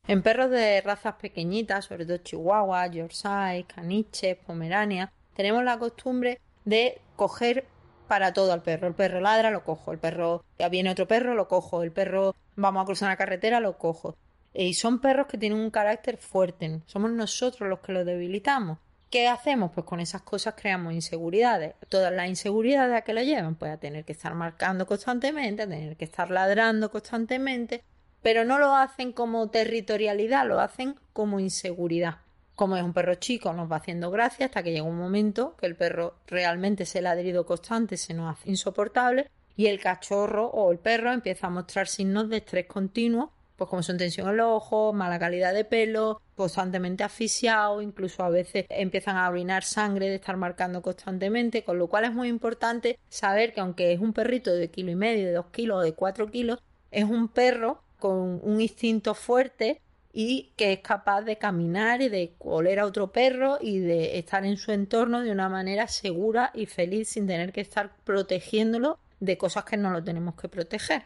En 0.07 0.23
perros 0.23 0.51
de 0.51 0.81
razas 0.81 1.17
pequeñitas, 1.17 1.85
sobre 1.85 2.07
todo 2.07 2.17
Chihuahua, 2.19 2.87
Yorkshire, 2.87 3.67
Caniche, 3.67 4.37
Pomerania, 4.37 5.13
tenemos 5.35 5.63
la 5.65 5.79
costumbre 5.79 6.41
de 6.65 7.01
coger 7.17 7.67
para 8.09 8.33
todo 8.33 8.53
al 8.53 8.63
perro. 8.63 8.89
El 8.89 8.95
perro 8.95 9.21
ladra, 9.21 9.51
lo 9.51 9.65
cojo. 9.65 9.93
El 9.93 9.99
perro, 9.99 10.43
ya 10.59 10.69
viene 10.69 10.91
otro 10.91 11.07
perro, 11.07 11.35
lo 11.35 11.47
cojo. 11.47 11.83
El 11.83 11.93
perro, 11.93 12.35
vamos 12.57 12.83
a 12.83 12.87
cruzar 12.87 13.09
una 13.09 13.17
carretera, 13.17 13.61
lo 13.61 13.77
cojo. 13.77 14.17
Y 14.61 14.75
son 14.75 14.99
perros 14.99 15.29
que 15.29 15.39
tienen 15.39 15.61
un 15.61 15.71
carácter 15.71 16.17
fuerte. 16.17 16.81
Somos 16.87 17.13
nosotros 17.13 17.71
los 17.71 17.79
que 17.79 17.93
los 17.93 18.05
debilitamos. 18.05 18.79
¿Qué 19.09 19.29
hacemos? 19.29 19.71
Pues 19.71 19.87
con 19.87 20.01
esas 20.01 20.23
cosas 20.23 20.55
creamos 20.57 20.95
inseguridades. 20.95 21.77
Todas 21.89 22.13
las 22.13 22.29
inseguridades 22.29 22.97
a 22.97 23.03
que 23.03 23.13
lo 23.13 23.23
llevan, 23.23 23.55
pues 23.55 23.71
a 23.71 23.77
tener 23.77 24.05
que 24.05 24.11
estar 24.11 24.35
marcando 24.35 24.85
constantemente, 24.85 25.63
a 25.63 25.69
tener 25.69 25.97
que 25.97 26.05
estar 26.05 26.33
ladrando 26.33 26.91
constantemente, 26.91 27.85
pero 28.21 28.45
no 28.45 28.59
lo 28.59 28.75
hacen 28.75 29.13
como 29.13 29.49
territorialidad, 29.49 30.45
lo 30.45 30.59
hacen 30.59 30.97
como 31.13 31.39
inseguridad. 31.39 32.17
Como 32.57 32.77
es 32.77 32.83
un 32.83 32.93
perro 32.93 33.15
chico, 33.15 33.53
nos 33.53 33.71
va 33.71 33.77
haciendo 33.77 34.11
gracia 34.11 34.47
hasta 34.47 34.65
que 34.65 34.73
llega 34.73 34.83
un 34.83 34.99
momento 34.99 35.55
que 35.57 35.67
el 35.67 35.77
perro 35.77 36.17
realmente 36.27 36.83
ese 36.83 37.01
ladrido 37.01 37.47
constante 37.47 37.97
se 37.97 38.13
nos 38.13 38.37
hace 38.37 38.51
insoportable 38.51 39.31
y 39.55 39.69
el 39.69 39.79
cachorro 39.79 40.49
o 40.49 40.73
el 40.73 40.79
perro 40.79 41.13
empieza 41.13 41.47
a 41.47 41.51
mostrar 41.51 41.87
signos 41.87 42.29
de 42.29 42.39
estrés 42.39 42.67
continuo 42.67 43.31
pues 43.59 43.69
como 43.69 43.83
son 43.83 43.99
tensión 43.99 44.29
en 44.29 44.37
los 44.37 44.47
ojos, 44.47 44.95
mala 44.95 45.19
calidad 45.19 45.53
de 45.53 45.65
pelo, 45.65 46.23
constantemente 46.37 47.03
asfixiado, 47.03 47.83
incluso 47.83 48.23
a 48.23 48.31
veces 48.31 48.67
empiezan 48.69 49.17
a 49.17 49.29
orinar 49.29 49.65
sangre 49.65 50.09
de 50.09 50.15
estar 50.15 50.37
marcando 50.37 50.81
constantemente, 50.81 51.65
con 51.65 51.77
lo 51.77 51.89
cual 51.89 52.05
es 52.05 52.13
muy 52.13 52.29
importante 52.29 53.01
saber 53.09 53.53
que 53.53 53.61
aunque 53.61 53.93
es 53.93 53.99
un 53.99 54.13
perrito 54.13 54.55
de 54.55 54.71
kilo 54.71 54.93
y 54.93 54.95
medio, 54.95 55.27
de 55.27 55.33
dos 55.33 55.47
kilos 55.47 55.79
o 55.79 55.81
de 55.81 55.93
cuatro 55.93 56.31
kilos, 56.31 56.61
es 56.93 57.05
un 57.05 57.27
perro 57.27 57.83
con 57.99 58.41
un 58.45 58.61
instinto 58.61 59.15
fuerte 59.15 59.81
y 60.13 60.53
que 60.57 60.75
es 60.75 60.79
capaz 60.79 61.23
de 61.23 61.37
caminar 61.37 62.01
y 62.01 62.09
de 62.09 62.35
oler 62.39 62.79
a 62.79 62.87
otro 62.87 63.11
perro 63.11 63.59
y 63.61 63.81
de 63.81 64.19
estar 64.19 64.47
en 64.47 64.57
su 64.57 64.71
entorno 64.71 65.23
de 65.23 65.33
una 65.33 65.49
manera 65.49 65.89
segura 65.89 66.53
y 66.55 66.67
feliz 66.67 67.09
sin 67.09 67.27
tener 67.27 67.53
que 67.53 67.61
estar 67.61 67.91
protegiéndolo 68.05 69.01
de 69.19 69.37
cosas 69.37 69.65
que 69.65 69.77
no 69.77 69.91
lo 69.91 70.03
tenemos 70.05 70.37
que 70.37 70.49
proteger. 70.49 71.03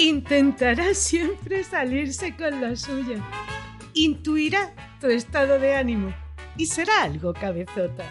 Intentará 0.00 0.94
siempre 0.94 1.62
salirse 1.62 2.34
con 2.34 2.58
la 2.62 2.74
suya. 2.74 3.22
Intuirá 3.92 4.72
tu 4.98 5.08
estado 5.08 5.58
de 5.58 5.74
ánimo 5.74 6.14
y 6.56 6.64
será 6.64 7.02
algo 7.02 7.34
cabezota. 7.34 8.08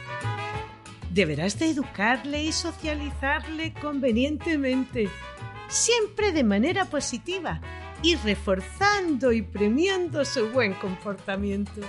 Deberás 1.09 1.57
de 1.57 1.71
educarle 1.71 2.43
y 2.43 2.51
socializarle 2.51 3.73
convenientemente, 3.73 5.09
siempre 5.67 6.31
de 6.31 6.43
manera 6.43 6.85
positiva 6.85 7.59
y 8.03 8.17
reforzando 8.17 9.31
y 9.31 9.41
premiando 9.41 10.23
su 10.25 10.47
buen 10.51 10.75
comportamiento. 10.75 11.81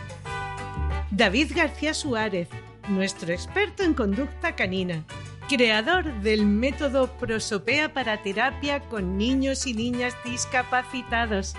David 1.11 1.53
García 1.55 1.93
Suárez, 1.93 2.49
nuestro 2.89 3.35
experto 3.35 3.83
en 3.83 3.93
conducta 3.93 4.57
canina, 4.57 5.05
creador 5.51 6.05
del 6.21 6.47
método 6.47 7.09
Prosopea 7.19 7.93
para 7.93 8.23
terapia 8.23 8.79
con 8.89 9.19
niños 9.19 9.67
y 9.67 9.75
niñas 9.75 10.15
discapacitados, 10.25 11.57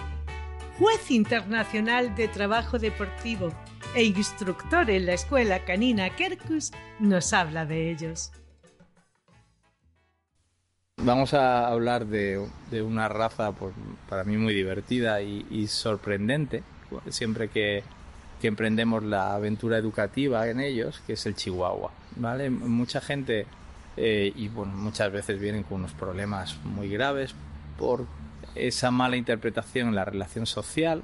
juez 0.79 1.11
internacional 1.11 2.15
de 2.15 2.29
trabajo 2.29 2.79
deportivo 2.79 3.51
e 3.93 4.05
instructor 4.05 4.89
en 4.89 5.07
la 5.07 5.13
escuela 5.13 5.65
canina 5.65 6.09
Kerkus, 6.15 6.71
nos 6.99 7.33
habla 7.33 7.65
de 7.65 7.91
ellos. 7.91 8.31
Vamos 11.03 11.33
a 11.33 11.67
hablar 11.67 12.05
de, 12.05 12.47
una 12.81 13.09
raza 13.09 13.51
pues, 13.51 13.73
para 14.07 14.23
mí 14.23 14.37
muy 14.37 14.53
divertida 14.53 15.21
y, 15.21 15.67
sorprendente, 15.67 16.63
siempre 17.09 17.49
que, 17.49 17.83
que, 18.39 18.47
emprendemos 18.47 19.03
la 19.03 19.35
aventura 19.35 19.77
educativa 19.77 20.47
en 20.47 20.61
ellos, 20.61 21.01
que 21.05 21.13
es 21.13 21.25
el 21.25 21.35
chihuahua. 21.35 21.91
¿vale? 22.15 22.49
Mucha 22.49 23.01
gente 23.01 23.47
eh, 23.97 24.31
y 24.35 24.47
bueno, 24.47 24.73
muchas 24.73 25.11
veces 25.11 25.39
vienen 25.39 25.63
con 25.63 25.79
unos 25.79 25.93
problemas 25.93 26.57
muy 26.63 26.89
graves 26.89 27.35
por 27.77 28.05
esa 28.55 28.91
mala 28.91 29.17
interpretación 29.17 29.89
en 29.89 29.95
la 29.95 30.05
relación 30.05 30.45
social 30.45 31.03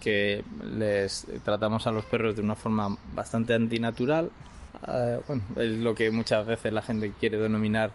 que 0.00 0.44
les 0.76 1.26
tratamos 1.44 1.86
a 1.86 1.92
los 1.92 2.04
perros 2.04 2.36
de 2.36 2.42
una 2.42 2.54
forma 2.54 2.96
bastante 3.14 3.54
antinatural. 3.54 4.30
Eh, 4.86 5.20
bueno, 5.26 5.42
es 5.56 5.72
lo 5.78 5.94
que 5.94 6.10
muchas 6.10 6.46
veces 6.46 6.72
la 6.72 6.82
gente 6.82 7.12
quiere 7.18 7.38
denominar 7.38 7.90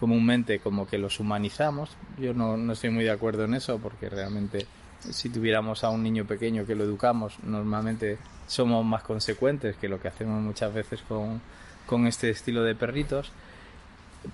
comúnmente 0.00 0.58
como 0.60 0.86
que 0.86 0.98
los 0.98 1.20
humanizamos. 1.20 1.90
Yo 2.18 2.32
no, 2.34 2.56
no 2.56 2.72
estoy 2.72 2.90
muy 2.90 3.04
de 3.04 3.10
acuerdo 3.10 3.44
en 3.44 3.54
eso 3.54 3.78
porque 3.78 4.08
realmente 4.08 4.66
si 5.10 5.28
tuviéramos 5.28 5.84
a 5.84 5.90
un 5.90 6.02
niño 6.02 6.24
pequeño 6.24 6.64
que 6.64 6.74
lo 6.74 6.84
educamos, 6.84 7.34
normalmente 7.42 8.18
somos 8.46 8.84
más 8.84 9.02
consecuentes 9.02 9.76
que 9.76 9.88
lo 9.88 10.00
que 10.00 10.08
hacemos 10.08 10.40
muchas 10.40 10.72
veces 10.72 11.02
con, 11.02 11.40
con 11.86 12.06
este 12.06 12.30
estilo 12.30 12.62
de 12.62 12.74
perritos 12.74 13.32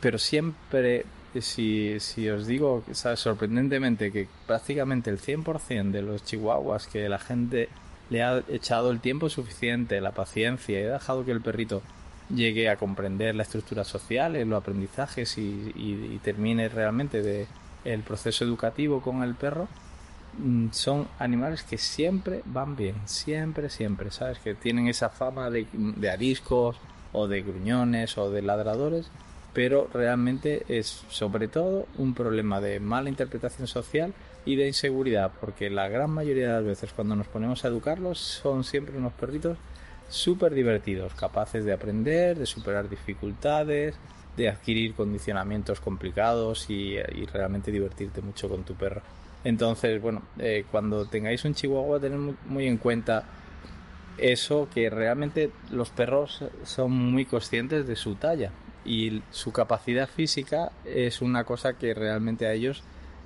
pero 0.00 0.18
siempre, 0.18 1.04
si, 1.40 1.98
si 2.00 2.28
os 2.28 2.46
digo, 2.46 2.82
¿sabes? 2.92 3.20
sorprendentemente, 3.20 4.12
que 4.12 4.28
prácticamente 4.46 5.10
el 5.10 5.20
100% 5.20 5.90
de 5.90 6.02
los 6.02 6.24
chihuahuas 6.24 6.86
que 6.86 7.08
la 7.08 7.18
gente 7.18 7.68
le 8.10 8.22
ha 8.22 8.42
echado 8.48 8.90
el 8.90 9.00
tiempo 9.00 9.28
suficiente, 9.28 10.00
la 10.00 10.12
paciencia 10.12 10.80
y 10.80 10.84
ha 10.84 10.92
dejado 10.92 11.24
que 11.24 11.32
el 11.32 11.40
perrito 11.40 11.82
llegue 12.34 12.68
a 12.68 12.76
comprender 12.76 13.34
la 13.34 13.42
estructura 13.42 13.84
social, 13.84 14.34
los 14.48 14.60
aprendizajes 14.60 15.38
y, 15.38 15.72
y, 15.74 16.20
termine 16.22 16.68
realmente 16.68 17.22
de 17.22 17.46
el 17.84 18.02
proceso 18.02 18.44
educativo 18.44 19.00
con 19.00 19.22
el 19.22 19.34
perro, 19.34 19.68
mm, 20.38 20.68
son 20.72 21.08
animales 21.18 21.62
que 21.62 21.78
siempre 21.78 22.42
van 22.44 22.76
bien, 22.76 22.96
siempre, 23.06 23.70
siempre, 23.70 24.10
¿sabes? 24.10 24.38
Que 24.38 24.54
tienen 24.54 24.88
esa 24.88 25.08
fama 25.08 25.48
de 25.50 26.10
ariscos 26.10 26.76
o 27.12 27.26
de 27.26 27.42
gruñones 27.42 28.18
o 28.18 28.30
de 28.30 28.42
ladradores, 28.42 29.10
pero 29.52 29.88
realmente 29.92 30.64
es 30.68 31.04
sobre 31.08 31.48
todo 31.48 31.86
un 31.96 32.14
problema 32.14 32.60
de 32.60 32.80
mala 32.80 33.08
interpretación 33.08 33.66
social 33.66 34.12
y 34.44 34.56
de 34.56 34.66
inseguridad, 34.66 35.32
porque 35.40 35.70
la 35.70 35.88
gran 35.88 36.10
mayoría 36.10 36.48
de 36.48 36.52
las 36.54 36.64
veces 36.64 36.92
cuando 36.92 37.16
nos 37.16 37.26
ponemos 37.26 37.64
a 37.64 37.68
educarlos 37.68 38.18
son 38.18 38.64
siempre 38.64 38.96
unos 38.96 39.12
perritos 39.12 39.58
súper 40.08 40.54
divertidos, 40.54 41.12
capaces 41.14 41.64
de 41.64 41.72
aprender, 41.72 42.38
de 42.38 42.46
superar 42.46 42.88
dificultades, 42.88 43.96
de 44.36 44.48
adquirir 44.48 44.94
condicionamientos 44.94 45.80
complicados 45.80 46.70
y, 46.70 46.96
realmente 47.32 47.72
divertirte 47.72 48.22
mucho 48.22 48.48
con 48.48 48.62
tu 48.62 48.74
perro. 48.74 49.02
Entonces, 49.44 50.00
bueno, 50.00 50.22
eh, 50.38 50.64
cuando 50.70 51.06
tengáis 51.06 51.44
un 51.44 51.54
chihuahua, 51.54 52.00
tened 52.00 52.34
muy 52.46 52.66
en 52.66 52.78
cuenta 52.78 53.24
eso, 54.16 54.68
que 54.72 54.88
realmente 54.90 55.50
los 55.70 55.90
perros 55.90 56.44
son 56.64 56.92
muy 56.92 57.24
conscientes 57.24 57.86
de 57.86 57.96
su 57.96 58.14
talla 58.14 58.52
y 58.88 59.22
su 59.30 59.52
capacidad 59.52 60.08
física 60.08 60.72
es 60.86 61.20
una 61.20 61.44
cosa 61.44 61.74
que 61.74 61.92
realmente 61.92 62.46
a 62.46 62.54
ellos 62.54 62.82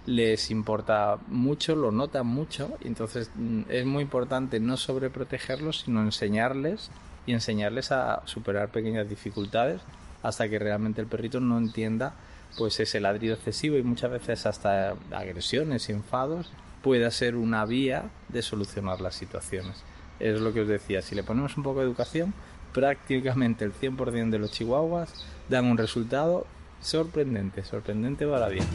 les 0.07 0.51
importa 0.51 1.19
mucho, 1.29 1.77
lo 1.77 1.93
notan 1.93 2.27
mucho, 2.27 2.77
entonces 2.81 3.31
mm, 3.37 3.63
es 3.69 3.87
muy 3.87 4.03
importante 4.03 4.59
no 4.59 4.77
sobreprotegerlos, 4.77 5.83
sino 5.83 6.03
enseñarles 6.03 6.91
y 7.27 7.33
enseñarles 7.33 7.93
a 7.93 8.23
superar 8.25 8.71
pequeñas 8.71 9.09
dificultades 9.09 9.81
hasta 10.25 10.49
que 10.49 10.59
realmente 10.59 11.01
el 11.01 11.07
perrito 11.07 11.39
no 11.39 11.59
entienda 11.59 12.15
pues 12.59 12.81
ese 12.81 13.01
ladrido 13.01 13.35
excesivo 13.35 13.77
y 13.77 13.85
muchas 13.85 14.11
veces 14.11 14.45
hasta 14.47 14.97
agresiones 15.13 15.89
y 15.89 15.93
enfados 15.93 16.51
pueda 16.83 17.09
ser 17.13 17.37
una 17.37 17.65
vía 17.65 18.11
de 18.29 18.43
solucionar 18.43 19.01
las 19.01 19.15
situaciones. 19.15 19.85
Es 20.19 20.41
lo 20.41 20.53
que 20.53 20.63
os 20.63 20.69
decía, 20.69 21.03
si 21.03 21.15
le 21.15 21.23
ponemos 21.23 21.57
un 21.57 21.63
poco 21.63 21.79
de 21.79 21.87
educación, 21.87 22.35
prácticamente 22.73 23.65
el 23.65 23.73
100% 23.73 24.31
de 24.31 24.39
los 24.39 24.51
chihuahuas 24.51 25.27
dan 25.49 25.67
un 25.67 25.79
resultado 25.79 26.47
sorprendente, 26.81 27.65
sorprendente 27.65 28.27
para 28.27 28.49
bien. 28.49 28.67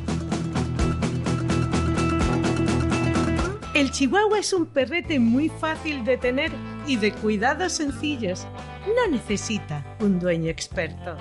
El 3.73 3.91
chihuahua 3.91 4.39
es 4.39 4.53
un 4.53 4.65
perrete 4.65 5.19
muy 5.19 5.49
fácil 5.49 6.03
de 6.03 6.17
tener 6.17 6.51
y 6.87 6.95
de 6.95 7.11
cuidados 7.11 7.73
sencillos. 7.73 8.47
No 8.87 9.11
necesita 9.11 9.85
un 9.99 10.19
dueño 10.19 10.49
experto. 10.49 11.15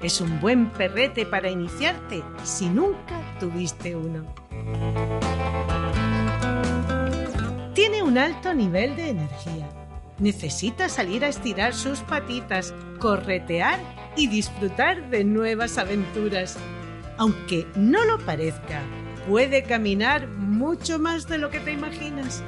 Es 0.00 0.20
un 0.20 0.40
buen 0.40 0.70
perrete 0.70 1.26
para 1.26 1.50
iniciarte 1.50 2.22
si 2.44 2.68
nunca 2.68 3.20
tuviste 3.40 3.96
uno. 3.96 4.24
Tiene 7.74 8.04
un 8.04 8.18
alto 8.18 8.54
nivel 8.54 8.94
de 8.94 9.08
energía. 9.08 9.68
Necesita 10.18 10.88
salir 10.88 11.24
a 11.24 11.28
estirar 11.28 11.74
sus 11.74 12.00
patitas, 12.00 12.72
corretear 13.00 13.80
y 14.16 14.26
disfrutar 14.26 15.10
de 15.10 15.24
nuevas 15.24 15.78
aventuras. 15.78 16.56
Aunque 17.18 17.66
no 17.74 18.04
lo 18.04 18.18
parezca, 18.18 18.82
puede 19.28 19.62
caminar 19.62 20.26
mucho 20.28 20.98
más 20.98 21.28
de 21.28 21.38
lo 21.38 21.50
que 21.50 21.60
te 21.60 21.72
imaginas. 21.72 22.42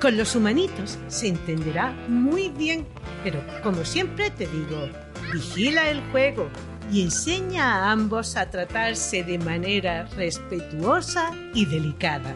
Con 0.00 0.16
los 0.16 0.34
humanitos 0.36 0.98
se 1.08 1.28
entenderá 1.28 1.92
muy 2.08 2.48
bien, 2.50 2.86
pero 3.22 3.40
como 3.62 3.84
siempre 3.84 4.30
te 4.30 4.46
digo, 4.46 4.88
vigila 5.32 5.88
el 5.88 6.00
juego 6.10 6.48
y 6.92 7.02
enseña 7.02 7.64
a 7.64 7.92
ambos 7.92 8.36
a 8.36 8.50
tratarse 8.50 9.24
de 9.24 9.38
manera 9.38 10.06
respetuosa 10.16 11.30
y 11.54 11.64
delicada. 11.64 12.34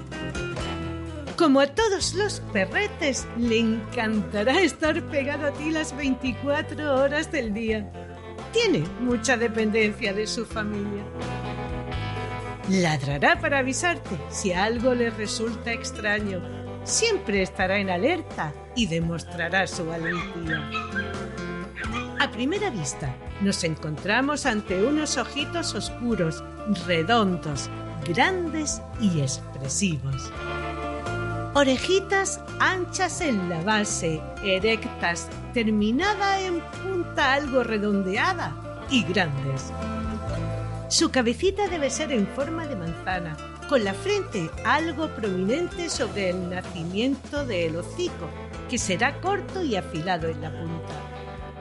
Como 1.39 1.61
a 1.61 1.69
todos 1.69 2.15
los 2.15 2.41
perretes, 2.53 3.25
le 3.39 3.61
encantará 3.61 4.61
estar 4.61 5.01
pegado 5.03 5.47
a 5.47 5.53
ti 5.53 5.71
las 5.71 5.97
24 5.97 7.01
horas 7.01 7.31
del 7.31 7.55
día. 7.55 7.89
Tiene 8.53 8.83
mucha 8.99 9.37
dependencia 9.37 10.13
de 10.13 10.27
su 10.27 10.45
familia. 10.45 11.05
Ladrará 12.69 13.41
para 13.41 13.61
avisarte 13.61 14.19
si 14.29 14.53
algo 14.53 14.95
le 14.95 15.11
resulta 15.11 15.73
extraño. 15.73 16.43
Siempre 16.83 17.43
estará 17.43 17.79
en 17.79 17.91
alerta 17.91 18.53
y 18.75 18.87
demostrará 18.87 19.69
su 19.69 19.87
valentía. 19.87 20.69
A 22.19 22.29
primera 22.33 22.69
vista, 22.71 23.15
nos 23.43 23.63
encontramos 23.63 24.45
ante 24.45 24.83
unos 24.85 25.17
ojitos 25.17 25.73
oscuros, 25.77 26.43
redondos, 26.85 27.71
grandes 28.05 28.83
y 29.01 29.21
expresivos. 29.21 30.33
Orejitas 31.59 32.41
anchas 32.61 33.21
en 33.21 33.49
la 33.49 33.61
base, 33.63 34.23
erectas, 34.45 35.29
terminada 35.53 36.39
en 36.39 36.61
punta 36.61 37.33
algo 37.33 37.65
redondeada 37.65 38.55
y 38.91 39.03
grandes. 39.03 39.73
Su 40.89 41.11
cabecita 41.11 41.67
debe 41.67 41.91
ser 41.91 42.13
en 42.13 42.29
forma 42.29 42.65
de 42.69 42.77
manzana, 42.77 43.37
con 43.69 43.83
la 43.83 43.93
frente 43.93 44.49
algo 44.65 45.09
prominente 45.17 45.91
sobre 45.91 46.31
el 46.31 46.49
nacimiento 46.49 47.45
del 47.45 47.75
hocico, 47.75 48.31
que 48.71 48.79
será 48.79 49.21
corto 49.21 49.61
y 49.61 49.75
afilado 49.75 50.29
en 50.29 50.41
la 50.41 50.53
punta. 50.53 50.95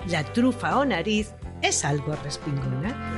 La 0.09 0.23
trufa 0.31 0.77
o 0.77 0.85
nariz 0.85 1.33
es 1.63 1.83
algo 1.83 2.15
respingona. 2.23 3.16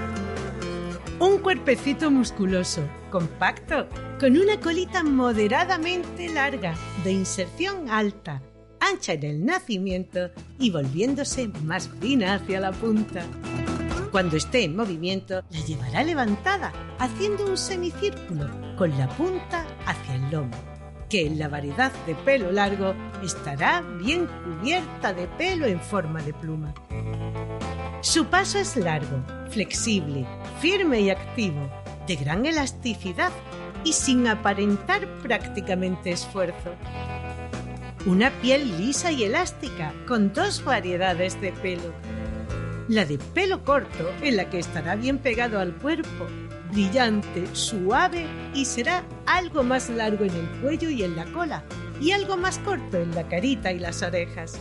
Un 1.20 1.40
cuerpecito 1.40 2.10
musculoso, 2.10 2.82
compacto, 3.12 3.90
con 4.22 4.38
una 4.38 4.58
colita 4.58 5.04
moderadamente 5.04 6.30
larga, 6.30 6.76
de 7.04 7.12
inserción 7.12 7.90
alta, 7.90 8.42
ancha 8.80 9.12
en 9.12 9.24
el 9.26 9.46
nacimiento 9.46 10.32
y 10.58 10.72
volviéndose 10.72 11.50
más 11.66 11.90
fina 12.00 12.36
hacia 12.36 12.62
la 12.62 12.72
punta. 12.72 13.26
Cuando 14.12 14.38
esté 14.38 14.64
en 14.64 14.78
movimiento, 14.78 15.44
la 15.50 15.60
llevará 15.66 16.04
levantada, 16.06 16.72
haciendo 17.00 17.48
un 17.48 17.58
semicírculo, 17.58 18.50
con 18.78 18.98
la 18.98 19.10
punta 19.10 19.68
hacia 19.86 20.16
el 20.16 20.32
lomo, 20.32 20.56
que 21.10 21.28
en 21.28 21.38
la 21.38 21.50
variedad 21.50 21.92
de 22.06 22.16
pelo 22.16 22.50
largo 22.50 22.96
estará 23.22 23.82
bien 23.82 24.26
cubierta 24.46 25.12
de 25.12 25.28
pelo 25.28 25.66
en 25.66 25.82
forma 25.82 26.22
de 26.22 26.34
pluma. 26.34 26.74
Su 28.02 28.28
paso 28.28 28.60
es 28.60 28.78
largo, 28.78 29.22
flexible, 29.50 30.26
firme 30.62 31.02
y 31.02 31.10
activo, 31.10 31.70
de 32.08 32.16
gran 32.16 32.46
elasticidad 32.46 33.32
y 33.84 33.92
sin 33.92 34.26
aparentar 34.26 35.06
prácticamente 35.22 36.12
esfuerzo. 36.12 36.74
Una 38.06 38.32
piel 38.42 38.78
lisa 38.78 39.12
y 39.12 39.26
elástica 39.26 39.94
con 40.08 40.32
dos 40.32 40.64
variedades 40.64 41.40
de 41.42 41.52
pelo. 41.52 41.94
La 42.88 43.04
de 43.04 43.18
pelo 43.18 43.66
corto, 43.66 44.10
en 44.22 44.38
la 44.38 44.50
que 44.50 44.60
estará 44.60 44.96
bien 44.96 45.18
pegado 45.18 45.60
al 45.60 45.76
cuerpo, 45.76 46.26
brillante, 46.72 47.54
suave 47.54 48.26
y 48.54 48.64
será 48.64 49.04
algo 49.26 49.62
más 49.62 49.90
largo 49.90 50.24
en 50.24 50.34
el 50.34 50.50
cuello 50.62 50.90
y 50.90 51.04
en 51.04 51.18
la 51.18 51.26
cola, 51.34 51.66
y 52.00 52.12
algo 52.12 52.38
más 52.38 52.60
corto 52.60 52.98
en 52.98 53.14
la 53.14 53.28
carita 53.28 53.74
y 53.74 53.80
las 53.80 54.02
orejas. 54.04 54.58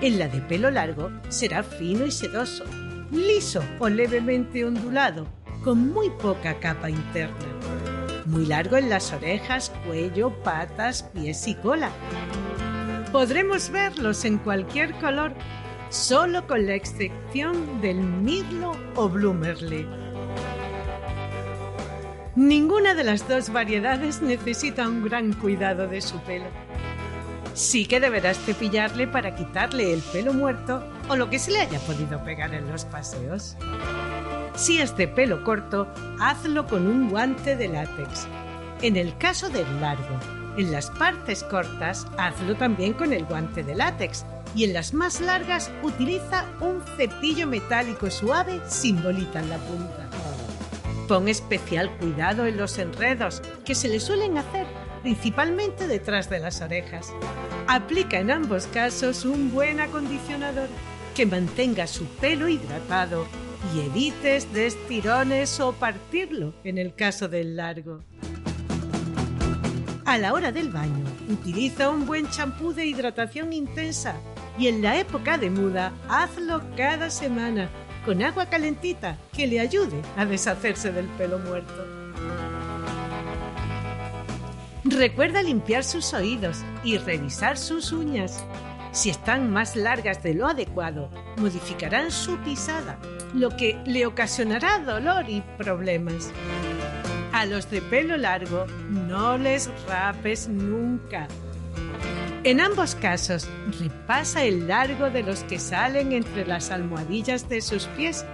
En 0.00 0.18
la 0.18 0.28
de 0.28 0.40
pelo 0.42 0.70
largo 0.70 1.10
será 1.28 1.62
fino 1.62 2.04
y 2.04 2.10
sedoso, 2.10 2.64
liso 3.10 3.62
o 3.78 3.88
levemente 3.88 4.64
ondulado, 4.64 5.26
con 5.64 5.88
muy 5.88 6.10
poca 6.10 6.58
capa 6.60 6.90
interna. 6.90 7.34
Muy 8.26 8.46
largo 8.46 8.76
en 8.76 8.90
las 8.90 9.12
orejas, 9.12 9.72
cuello, 9.86 10.30
patas, 10.42 11.02
pies 11.14 11.46
y 11.48 11.54
cola. 11.54 11.90
Podremos 13.12 13.70
verlos 13.70 14.24
en 14.24 14.38
cualquier 14.38 14.92
color, 14.98 15.32
solo 15.88 16.46
con 16.46 16.66
la 16.66 16.74
excepción 16.74 17.80
del 17.80 17.98
mirlo 17.98 18.72
o 18.96 19.08
bloomerle. 19.08 19.86
Ninguna 22.34 22.94
de 22.94 23.04
las 23.04 23.26
dos 23.26 23.50
variedades 23.50 24.20
necesita 24.20 24.86
un 24.86 25.02
gran 25.02 25.32
cuidado 25.32 25.88
de 25.88 26.02
su 26.02 26.18
pelo. 26.20 26.65
Sí 27.56 27.86
que 27.86 28.00
deberás 28.00 28.38
cepillarle 28.38 29.06
para 29.06 29.34
quitarle 29.34 29.94
el 29.94 30.02
pelo 30.02 30.34
muerto 30.34 30.86
o 31.08 31.16
lo 31.16 31.30
que 31.30 31.38
se 31.38 31.52
le 31.52 31.60
haya 31.60 31.80
podido 31.80 32.22
pegar 32.22 32.52
en 32.52 32.70
los 32.70 32.84
paseos. 32.84 33.56
Si 34.54 34.78
es 34.78 34.94
de 34.98 35.08
pelo 35.08 35.42
corto, 35.42 35.88
hazlo 36.20 36.66
con 36.66 36.86
un 36.86 37.08
guante 37.08 37.56
de 37.56 37.68
látex. 37.68 38.28
En 38.82 38.98
el 38.98 39.16
caso 39.16 39.48
del 39.48 39.80
largo, 39.80 40.20
en 40.58 40.70
las 40.70 40.90
partes 40.90 41.44
cortas, 41.44 42.06
hazlo 42.18 42.56
también 42.56 42.92
con 42.92 43.14
el 43.14 43.24
guante 43.24 43.62
de 43.62 43.74
látex 43.74 44.26
y 44.54 44.64
en 44.64 44.74
las 44.74 44.92
más 44.92 45.22
largas 45.22 45.70
utiliza 45.82 46.44
un 46.60 46.82
cepillo 46.98 47.46
metálico 47.46 48.10
suave 48.10 48.60
sin 48.68 49.02
bolita 49.02 49.40
en 49.40 49.48
la 49.48 49.56
punta. 49.56 50.10
Pon 51.08 51.26
especial 51.26 51.90
cuidado 51.96 52.44
en 52.44 52.58
los 52.58 52.76
enredos 52.76 53.40
que 53.64 53.74
se 53.74 53.88
le 53.88 53.98
suelen 53.98 54.36
hacer 54.36 54.66
principalmente 55.02 55.86
detrás 55.86 56.28
de 56.28 56.40
las 56.40 56.60
orejas. 56.60 57.14
Aplica 57.68 58.20
en 58.20 58.30
ambos 58.30 58.66
casos 58.68 59.24
un 59.24 59.52
buen 59.52 59.80
acondicionador 59.80 60.68
que 61.16 61.26
mantenga 61.26 61.86
su 61.88 62.04
pelo 62.04 62.48
hidratado 62.48 63.26
y 63.74 63.80
evites 63.80 64.52
destirones 64.52 65.58
o 65.58 65.72
partirlo 65.72 66.54
en 66.62 66.78
el 66.78 66.94
caso 66.94 67.28
del 67.28 67.56
largo. 67.56 68.04
A 70.04 70.18
la 70.18 70.32
hora 70.32 70.52
del 70.52 70.70
baño, 70.70 71.04
utiliza 71.28 71.90
un 71.90 72.06
buen 72.06 72.30
champú 72.30 72.72
de 72.72 72.86
hidratación 72.86 73.52
intensa 73.52 74.14
y 74.56 74.68
en 74.68 74.80
la 74.80 75.00
época 75.00 75.36
de 75.36 75.50
muda, 75.50 75.92
hazlo 76.08 76.62
cada 76.76 77.10
semana 77.10 77.68
con 78.04 78.22
agua 78.22 78.46
calentita 78.46 79.18
que 79.32 79.48
le 79.48 79.58
ayude 79.58 80.00
a 80.16 80.24
deshacerse 80.24 80.92
del 80.92 81.06
pelo 81.18 81.40
muerto. 81.40 82.05
Recuerda 84.88 85.42
limpiar 85.42 85.82
sus 85.82 86.14
oídos 86.14 86.58
y 86.84 86.96
revisar 86.98 87.58
sus 87.58 87.90
uñas. 87.90 88.44
Si 88.92 89.10
están 89.10 89.50
más 89.50 89.74
largas 89.74 90.22
de 90.22 90.32
lo 90.32 90.46
adecuado, 90.46 91.10
modificarán 91.38 92.12
su 92.12 92.36
pisada, 92.38 92.96
lo 93.34 93.50
que 93.56 93.76
le 93.84 94.06
ocasionará 94.06 94.78
dolor 94.78 95.28
y 95.28 95.42
problemas. 95.58 96.30
A 97.32 97.46
los 97.46 97.68
de 97.68 97.82
pelo 97.82 98.16
largo 98.16 98.66
no 98.88 99.36
les 99.36 99.68
rapes 99.88 100.48
nunca. 100.48 101.26
En 102.44 102.60
ambos 102.60 102.94
casos, 102.94 103.48
repasa 103.80 104.44
el 104.44 104.68
largo 104.68 105.10
de 105.10 105.24
los 105.24 105.42
que 105.42 105.58
salen 105.58 106.12
entre 106.12 106.46
las 106.46 106.70
almohadillas 106.70 107.48
de 107.48 107.60
sus 107.60 107.86
pies 107.96 108.24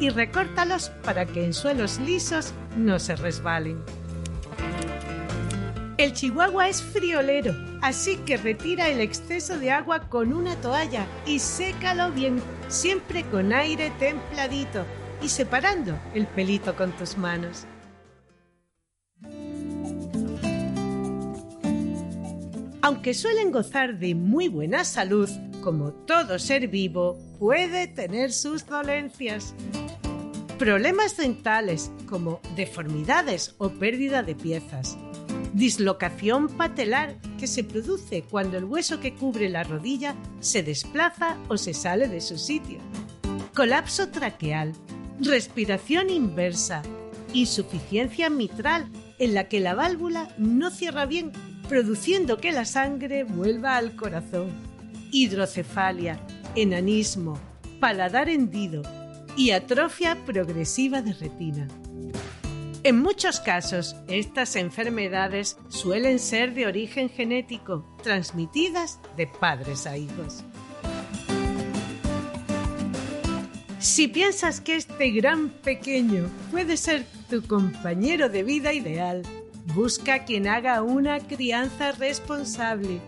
y 0.00 0.08
recórtalos 0.10 0.88
para 1.04 1.24
que 1.24 1.44
en 1.44 1.54
suelos 1.54 2.00
lisos 2.00 2.52
no 2.76 2.98
se 2.98 3.14
resbalen. 3.14 3.78
El 6.00 6.14
chihuahua 6.14 6.70
es 6.70 6.82
friolero, 6.82 7.54
así 7.82 8.16
que 8.24 8.38
retira 8.38 8.88
el 8.88 9.00
exceso 9.00 9.58
de 9.58 9.70
agua 9.70 10.08
con 10.08 10.32
una 10.32 10.56
toalla 10.56 11.06
y 11.26 11.40
sécalo 11.40 12.10
bien, 12.10 12.40
siempre 12.68 13.22
con 13.24 13.52
aire 13.52 13.92
templadito 13.98 14.86
y 15.20 15.28
separando 15.28 15.98
el 16.14 16.26
pelito 16.26 16.74
con 16.74 16.92
tus 16.92 17.18
manos. 17.18 17.66
Aunque 22.80 23.12
suelen 23.12 23.52
gozar 23.52 23.98
de 23.98 24.14
muy 24.14 24.48
buena 24.48 24.86
salud, 24.86 25.28
como 25.62 25.92
todo 25.92 26.38
ser 26.38 26.68
vivo, 26.68 27.18
puede 27.38 27.88
tener 27.88 28.32
sus 28.32 28.64
dolencias. 28.64 29.54
Problemas 30.58 31.18
dentales 31.18 31.92
como 32.06 32.40
deformidades 32.56 33.54
o 33.58 33.68
pérdida 33.68 34.22
de 34.22 34.34
piezas, 34.34 34.96
Dislocación 35.52 36.48
patelar 36.48 37.16
que 37.38 37.48
se 37.48 37.64
produce 37.64 38.22
cuando 38.22 38.56
el 38.56 38.64
hueso 38.64 39.00
que 39.00 39.14
cubre 39.14 39.48
la 39.48 39.64
rodilla 39.64 40.14
se 40.38 40.62
desplaza 40.62 41.36
o 41.48 41.56
se 41.56 41.74
sale 41.74 42.06
de 42.06 42.20
su 42.20 42.38
sitio. 42.38 42.78
Colapso 43.54 44.10
traqueal, 44.10 44.72
respiración 45.18 46.08
inversa, 46.08 46.82
insuficiencia 47.32 48.30
mitral, 48.30 48.88
en 49.18 49.34
la 49.34 49.48
que 49.48 49.60
la 49.60 49.74
válvula 49.74 50.32
no 50.38 50.70
cierra 50.70 51.04
bien, 51.04 51.32
produciendo 51.68 52.38
que 52.38 52.52
la 52.52 52.64
sangre 52.64 53.24
vuelva 53.24 53.76
al 53.76 53.96
corazón. 53.96 54.50
Hidrocefalia, 55.10 56.20
enanismo, 56.54 57.38
paladar 57.80 58.28
hendido 58.28 58.82
y 59.36 59.50
atrofia 59.50 60.16
progresiva 60.24 61.02
de 61.02 61.12
retina. 61.12 61.66
En 62.82 63.02
muchos 63.02 63.40
casos, 63.40 63.94
estas 64.08 64.56
enfermedades 64.56 65.58
suelen 65.68 66.18
ser 66.18 66.54
de 66.54 66.66
origen 66.66 67.10
genético, 67.10 67.84
transmitidas 68.02 68.98
de 69.18 69.26
padres 69.26 69.86
a 69.86 69.98
hijos. 69.98 70.44
Si 73.78 74.08
piensas 74.08 74.62
que 74.62 74.76
este 74.76 75.10
gran 75.10 75.50
pequeño 75.50 76.30
puede 76.50 76.78
ser 76.78 77.04
tu 77.28 77.42
compañero 77.42 78.30
de 78.30 78.44
vida 78.44 78.72
ideal, 78.72 79.22
busca 79.74 80.24
quien 80.24 80.48
haga 80.48 80.82
una 80.82 81.20
crianza 81.20 81.92
responsable, 81.92 83.00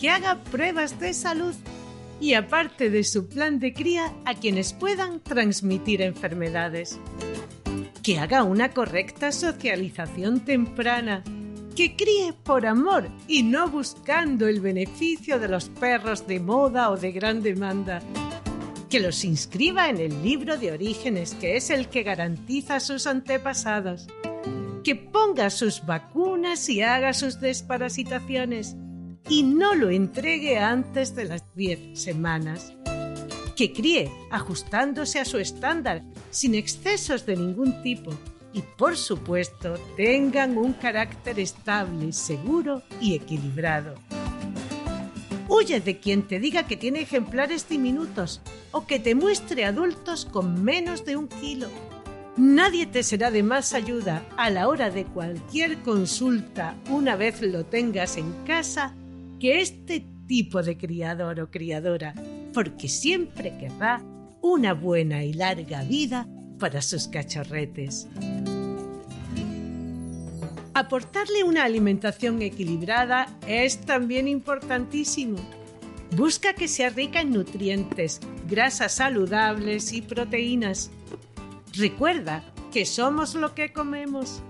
que 0.00 0.10
haga 0.10 0.42
pruebas 0.50 0.98
de 0.98 1.14
salud 1.14 1.54
y 2.20 2.34
aparte 2.34 2.90
de 2.90 3.04
su 3.04 3.28
plan 3.28 3.60
de 3.60 3.72
cría 3.72 4.12
a 4.24 4.34
quienes 4.34 4.72
puedan 4.72 5.20
transmitir 5.20 6.02
enfermedades 6.02 6.98
que 8.02 8.18
haga 8.18 8.42
una 8.42 8.70
correcta 8.70 9.30
socialización 9.30 10.40
temprana, 10.40 11.22
que 11.76 11.96
críe 11.96 12.32
por 12.32 12.66
amor 12.66 13.08
y 13.28 13.44
no 13.44 13.68
buscando 13.68 14.48
el 14.48 14.60
beneficio 14.60 15.38
de 15.38 15.48
los 15.48 15.68
perros 15.68 16.26
de 16.26 16.40
moda 16.40 16.90
o 16.90 16.96
de 16.96 17.12
gran 17.12 17.42
demanda, 17.42 18.02
que 18.90 19.00
los 19.00 19.24
inscriba 19.24 19.88
en 19.88 19.98
el 19.98 20.22
libro 20.22 20.58
de 20.58 20.72
orígenes, 20.72 21.34
que 21.34 21.56
es 21.56 21.70
el 21.70 21.88
que 21.88 22.02
garantiza 22.02 22.80
sus 22.80 23.06
antepasados, 23.06 24.08
que 24.82 24.96
ponga 24.96 25.48
sus 25.48 25.86
vacunas 25.86 26.68
y 26.68 26.82
haga 26.82 27.14
sus 27.14 27.40
desparasitaciones 27.40 28.76
y 29.28 29.44
no 29.44 29.74
lo 29.74 29.90
entregue 29.90 30.58
antes 30.58 31.14
de 31.14 31.24
las 31.26 31.44
10 31.54 31.98
semanas 31.98 32.74
que 33.62 33.72
críe 33.72 34.10
ajustándose 34.32 35.20
a 35.20 35.24
su 35.24 35.38
estándar, 35.38 36.02
sin 36.32 36.56
excesos 36.56 37.26
de 37.26 37.36
ningún 37.36 37.80
tipo, 37.80 38.10
y 38.52 38.60
por 38.76 38.96
supuesto 38.96 39.74
tengan 39.96 40.58
un 40.58 40.72
carácter 40.72 41.38
estable, 41.38 42.12
seguro 42.12 42.82
y 43.00 43.14
equilibrado. 43.14 43.94
Huye 45.48 45.78
de 45.78 46.00
quien 46.00 46.26
te 46.26 46.40
diga 46.40 46.66
que 46.66 46.76
tiene 46.76 47.02
ejemplares 47.02 47.68
diminutos 47.68 48.40
o 48.72 48.84
que 48.84 48.98
te 48.98 49.14
muestre 49.14 49.64
adultos 49.64 50.24
con 50.24 50.64
menos 50.64 51.04
de 51.04 51.14
un 51.14 51.28
kilo. 51.28 51.68
Nadie 52.36 52.86
te 52.86 53.04
será 53.04 53.30
de 53.30 53.44
más 53.44 53.74
ayuda 53.74 54.26
a 54.36 54.50
la 54.50 54.66
hora 54.66 54.90
de 54.90 55.04
cualquier 55.04 55.78
consulta 55.82 56.74
una 56.90 57.14
vez 57.14 57.40
lo 57.42 57.64
tengas 57.64 58.16
en 58.16 58.32
casa 58.44 58.96
que 59.38 59.60
este 59.60 60.04
tipo 60.26 60.64
de 60.64 60.76
criador 60.76 61.38
o 61.38 61.48
criadora 61.48 62.14
porque 62.52 62.88
siempre 62.88 63.56
querrá 63.58 64.02
una 64.40 64.74
buena 64.74 65.24
y 65.24 65.32
larga 65.32 65.82
vida 65.84 66.26
para 66.58 66.82
sus 66.82 67.08
cachorretes. 67.08 68.08
Aportarle 70.74 71.44
una 71.44 71.64
alimentación 71.64 72.40
equilibrada 72.40 73.28
es 73.46 73.78
también 73.80 74.26
importantísimo. 74.26 75.36
Busca 76.16 76.54
que 76.54 76.68
sea 76.68 76.90
rica 76.90 77.20
en 77.20 77.32
nutrientes, 77.32 78.20
grasas 78.48 78.92
saludables 78.92 79.92
y 79.92 80.02
proteínas. 80.02 80.90
Recuerda 81.74 82.42
que 82.72 82.86
somos 82.86 83.34
lo 83.34 83.54
que 83.54 83.72
comemos. 83.72 84.42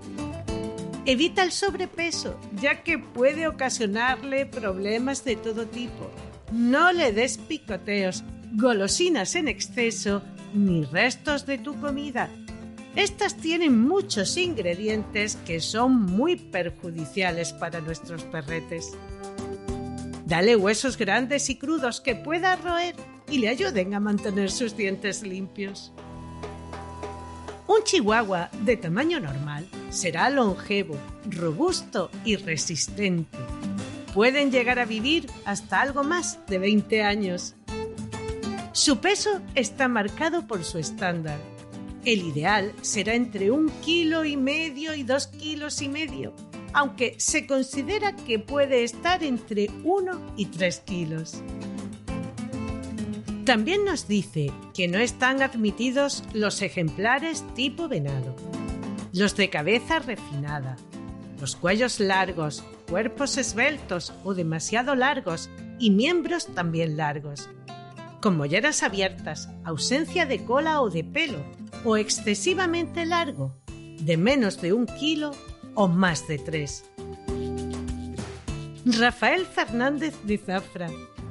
Evita 1.05 1.43
el 1.43 1.51
sobrepeso, 1.51 2.39
ya 2.61 2.83
que 2.83 2.97
puede 2.97 3.47
ocasionarle 3.47 4.45
problemas 4.45 5.25
de 5.25 5.35
todo 5.35 5.65
tipo 5.67 6.09
no 6.53 6.93
le 6.93 7.11
des 7.11 7.39
picoteos, 7.39 8.23
golosinas 8.53 9.35
en 9.35 9.47
exceso 9.47 10.21
ni 10.53 10.85
restos 10.85 11.47
de 11.47 11.57
tu 11.57 11.79
comida. 11.79 12.29
Estas 12.95 13.35
tienen 13.35 13.79
muchos 13.79 14.37
ingredientes 14.37 15.35
que 15.47 15.59
son 15.59 15.99
muy 15.99 16.35
perjudiciales 16.35 17.53
para 17.53 17.81
nuestros 17.81 18.23
perretes. 18.25 18.91
Dale 20.27 20.55
huesos 20.55 20.95
grandes 20.95 21.49
y 21.49 21.55
crudos 21.55 22.01
que 22.01 22.15
pueda 22.15 22.55
roer 22.55 22.95
y 23.31 23.39
le 23.39 23.49
ayuden 23.49 23.95
a 23.95 23.99
mantener 23.99 24.51
sus 24.51 24.77
dientes 24.77 25.23
limpios. 25.23 25.91
Un 27.67 27.83
chihuahua 27.83 28.51
de 28.63 28.77
tamaño 28.77 29.19
normal 29.19 29.65
será 29.89 30.29
longevo, 30.29 30.97
robusto 31.25 32.11
y 32.23 32.35
resistente 32.35 33.39
pueden 34.13 34.51
llegar 34.51 34.79
a 34.79 34.85
vivir 34.85 35.27
hasta 35.45 35.81
algo 35.81 36.03
más 36.03 36.39
de 36.47 36.59
20 36.59 37.03
años. 37.03 37.55
Su 38.71 38.99
peso 38.99 39.41
está 39.55 39.87
marcado 39.87 40.47
por 40.47 40.63
su 40.63 40.77
estándar. 40.77 41.39
El 42.05 42.21
ideal 42.21 42.73
será 42.81 43.15
entre 43.15 43.49
un 43.51 43.69
kilo 43.81 44.25
y 44.25 44.37
medio 44.37 44.93
y 44.93 45.03
dos 45.03 45.27
kilos 45.27 45.81
y 45.81 45.89
medio, 45.89 46.33
aunque 46.73 47.15
se 47.17 47.47
considera 47.47 48.15
que 48.15 48.39
puede 48.39 48.83
estar 48.83 49.23
entre 49.23 49.69
1 49.83 50.33
y 50.37 50.47
3 50.47 50.79
kilos. 50.81 51.41
También 53.45 53.83
nos 53.83 54.07
dice 54.07 54.51
que 54.73 54.87
no 54.87 54.99
están 54.99 55.41
admitidos 55.41 56.23
los 56.33 56.61
ejemplares 56.61 57.43
tipo 57.55 57.87
venado, 57.87 58.35
los 59.13 59.35
de 59.35 59.49
cabeza 59.49 59.99
refinada, 59.99 60.77
los 61.39 61.55
cuellos 61.55 61.99
largos, 61.99 62.63
cuerpos 62.85 63.37
esbeltos 63.37 64.13
o 64.23 64.33
demasiado 64.33 64.95
largos 64.95 65.49
y 65.79 65.91
miembros 65.91 66.47
también 66.47 66.97
largos, 66.97 67.49
con 68.21 68.37
molleras 68.37 68.83
abiertas, 68.83 69.49
ausencia 69.65 70.25
de 70.25 70.45
cola 70.45 70.81
o 70.81 70.89
de 70.89 71.03
pelo, 71.03 71.43
o 71.83 71.97
excesivamente 71.97 73.05
largo, 73.05 73.53
de 73.99 74.15
menos 74.17 74.61
de 74.61 74.73
un 74.73 74.85
kilo 74.85 75.31
o 75.75 75.87
más 75.87 76.27
de 76.27 76.37
tres. 76.37 76.85
Rafael 78.85 79.45
Fernández 79.45 80.13
de 80.23 80.37
Zafra, 80.37 80.89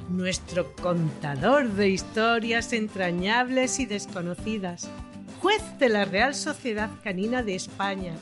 nuestro 0.09 0.75
contador 0.75 1.69
de 1.69 1.89
historias 1.89 2.73
entrañables 2.73 3.79
y 3.79 3.85
desconocidas, 3.85 4.89
juez 5.41 5.61
de 5.79 5.89
la 5.89 6.05
Real 6.05 6.35
Sociedad 6.35 6.89
Canina 7.03 7.41
de 7.43 7.55
España, 7.55 8.13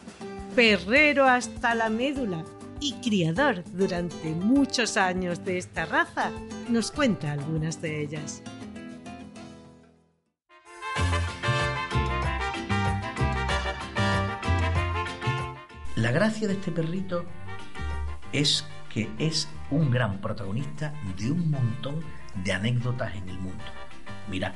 perrero 0.56 1.26
hasta 1.26 1.76
la 1.76 1.90
médula 1.90 2.46
y 2.82 2.94
criador 2.94 3.64
durante 3.74 4.32
muchos 4.32 4.98
años 4.98 5.46
de 5.46 5.60
esta 5.60 5.86
raza, 5.86 6.32
nos 6.68 6.92
cuenta 6.92 7.32
algunas 7.32 7.82
de 7.82 8.02
ellas. 8.02 8.42
La 15.96 16.12
gracia 16.12 16.48
de 16.48 16.56
este 16.56 16.72
perrito 16.72 17.24
es 18.34 18.66
que 18.92 19.10
es 19.20 19.48
un 19.70 19.92
gran 19.92 20.20
protagonista 20.20 20.94
de 21.18 21.32
un 21.32 21.52
montón 21.52 22.04
de 22.44 22.54
anécdotas 22.54 23.16
en 23.16 23.30
el 23.30 23.38
mundo. 23.38 23.64
Mira, 24.28 24.56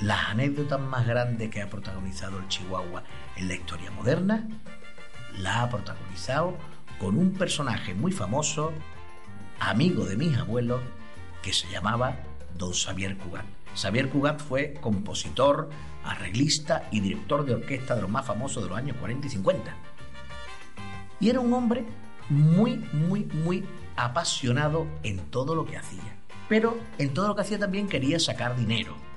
las 0.00 0.28
anécdotas 0.28 0.80
más 0.80 1.04
grandes 1.04 1.50
que 1.50 1.60
ha 1.60 1.68
protagonizado 1.68 2.38
el 2.38 2.46
Chihuahua 2.46 3.02
en 3.36 3.48
la 3.48 3.54
historia 3.54 3.90
moderna 3.90 4.46
la 5.38 5.62
ha 5.62 5.70
protagonizado 5.70 6.56
con 6.98 7.16
un 7.16 7.32
personaje 7.32 7.94
muy 7.94 8.12
famoso, 8.12 8.72
amigo 9.60 10.04
de 10.04 10.16
mis 10.16 10.36
abuelos, 10.36 10.80
que 11.42 11.52
se 11.52 11.68
llamaba 11.70 12.16
Don 12.56 12.72
Xavier 12.72 13.16
Cugat. 13.16 13.46
Xavier 13.76 14.08
Cugat 14.08 14.40
fue 14.40 14.74
compositor, 14.80 15.70
arreglista 16.04 16.88
y 16.90 17.00
director 17.00 17.44
de 17.44 17.54
orquesta 17.54 17.94
de 17.94 18.02
los 18.02 18.10
más 18.10 18.26
famosos 18.26 18.62
de 18.62 18.68
los 18.70 18.78
años 18.78 18.96
40 18.98 19.26
y 19.26 19.30
50. 19.30 19.76
Y 21.20 21.30
era 21.30 21.40
un 21.40 21.52
hombre 21.52 21.84
muy, 22.28 22.76
muy, 22.92 23.24
muy 23.24 23.64
apasionado 23.96 24.86
en 25.02 25.18
todo 25.30 25.54
lo 25.54 25.64
que 25.64 25.76
hacía. 25.76 26.16
Pero 26.48 26.78
en 26.98 27.12
todo 27.14 27.28
lo 27.28 27.34
que 27.34 27.42
hacía 27.42 27.58
también 27.58 27.88
quería 27.88 28.18
sacar 28.18 28.56
dinero 28.56 29.07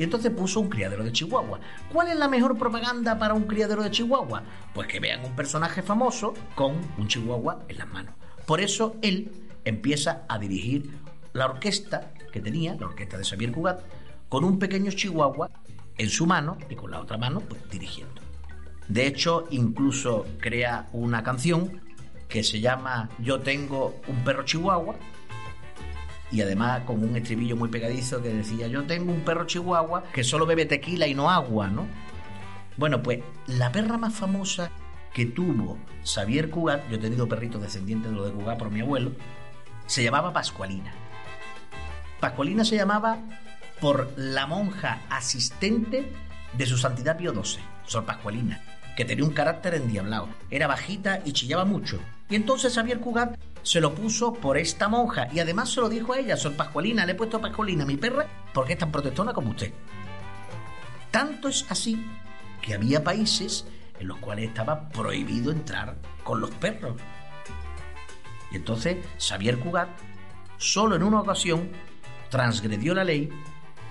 y 0.00 0.02
entonces 0.02 0.32
puso 0.32 0.60
un 0.60 0.70
criadero 0.70 1.04
de 1.04 1.12
Chihuahua. 1.12 1.60
¿Cuál 1.92 2.08
es 2.08 2.16
la 2.16 2.26
mejor 2.26 2.56
propaganda 2.56 3.18
para 3.18 3.34
un 3.34 3.42
criadero 3.42 3.82
de 3.82 3.90
Chihuahua? 3.90 4.42
Pues 4.72 4.88
que 4.88 4.98
vean 4.98 5.22
un 5.26 5.36
personaje 5.36 5.82
famoso 5.82 6.32
con 6.54 6.72
un 6.96 7.06
Chihuahua 7.06 7.66
en 7.68 7.76
las 7.76 7.86
manos. 7.86 8.14
Por 8.46 8.62
eso 8.62 8.96
él 9.02 9.30
empieza 9.62 10.22
a 10.26 10.38
dirigir 10.38 10.90
la 11.34 11.44
orquesta 11.44 12.14
que 12.32 12.40
tenía, 12.40 12.76
la 12.76 12.86
orquesta 12.86 13.18
de 13.18 13.24
Xavier 13.26 13.52
Cugat, 13.52 13.82
con 14.30 14.42
un 14.42 14.58
pequeño 14.58 14.90
Chihuahua 14.90 15.50
en 15.98 16.08
su 16.08 16.24
mano 16.24 16.56
y 16.70 16.76
con 16.76 16.92
la 16.92 17.00
otra 17.00 17.18
mano 17.18 17.40
pues, 17.40 17.60
dirigiendo. 17.68 18.22
De 18.88 19.06
hecho, 19.06 19.48
incluso 19.50 20.24
crea 20.38 20.88
una 20.94 21.22
canción 21.22 21.78
que 22.26 22.42
se 22.42 22.60
llama 22.60 23.10
Yo 23.18 23.40
tengo 23.40 24.00
un 24.08 24.24
perro 24.24 24.46
Chihuahua, 24.46 24.96
y 26.32 26.42
además 26.42 26.82
con 26.84 27.02
un 27.02 27.16
estribillo 27.16 27.56
muy 27.56 27.68
pegadizo 27.68 28.22
que 28.22 28.28
decía, 28.28 28.66
yo 28.68 28.84
tengo 28.84 29.12
un 29.12 29.20
perro 29.20 29.46
chihuahua 29.46 30.04
que 30.12 30.24
solo 30.24 30.46
bebe 30.46 30.66
tequila 30.66 31.06
y 31.06 31.14
no 31.14 31.30
agua, 31.30 31.68
¿no? 31.68 31.86
Bueno, 32.76 33.02
pues 33.02 33.20
la 33.46 33.72
perra 33.72 33.98
más 33.98 34.14
famosa 34.14 34.70
que 35.12 35.26
tuvo 35.26 35.76
Xavier 36.04 36.50
Cugat, 36.50 36.88
yo 36.88 36.96
he 36.96 37.00
tenido 37.00 37.28
perritos 37.28 37.60
descendientes 37.60 38.10
de 38.10 38.16
lo 38.16 38.24
de 38.24 38.32
Cugat 38.32 38.58
por 38.58 38.70
mi 38.70 38.80
abuelo, 38.80 39.12
se 39.86 40.04
llamaba 40.04 40.32
Pascualina. 40.32 40.92
Pascualina 42.20 42.64
se 42.64 42.76
llamaba 42.76 43.18
por 43.80 44.12
la 44.16 44.46
monja 44.46 45.00
asistente 45.10 46.12
de 46.52 46.66
su 46.66 46.76
santidad 46.76 47.16
Pío 47.16 47.32
XII, 47.32 47.62
Sor 47.86 48.04
Pascualina, 48.04 48.62
que 48.96 49.04
tenía 49.04 49.24
un 49.24 49.32
carácter 49.32 49.74
endiablado. 49.74 50.28
Era 50.50 50.66
bajita 50.66 51.20
y 51.24 51.32
chillaba 51.32 51.64
mucho. 51.64 51.98
Y 52.28 52.36
entonces 52.36 52.74
Xavier 52.74 53.00
Cugat 53.00 53.36
se 53.62 53.80
lo 53.80 53.94
puso 53.94 54.32
por 54.32 54.56
esta 54.56 54.88
monja 54.88 55.28
y 55.32 55.40
además 55.40 55.70
se 55.70 55.80
lo 55.80 55.88
dijo 55.88 56.12
a 56.12 56.18
ella, 56.18 56.36
Sor 56.36 56.56
Pascualina, 56.56 57.04
le 57.04 57.12
he 57.12 57.14
puesto 57.14 57.36
a 57.36 57.40
Pascualina, 57.40 57.84
mi 57.84 57.96
perra, 57.96 58.26
porque 58.52 58.74
es 58.74 58.78
tan 58.78 58.92
protestona 58.92 59.32
como 59.32 59.50
usted. 59.50 59.72
Tanto 61.10 61.48
es 61.48 61.66
así 61.68 62.04
que 62.62 62.74
había 62.74 63.02
países 63.02 63.66
en 63.98 64.08
los 64.08 64.18
cuales 64.18 64.48
estaba 64.48 64.88
prohibido 64.88 65.52
entrar 65.52 65.96
con 66.24 66.40
los 66.40 66.50
perros. 66.50 66.94
Y 68.50 68.56
entonces 68.56 68.96
Xavier 69.18 69.58
Cugat, 69.58 69.88
solo 70.56 70.96
en 70.96 71.02
una 71.02 71.20
ocasión, 71.20 71.70
transgredió 72.30 72.94
la 72.94 73.04
ley 73.04 73.28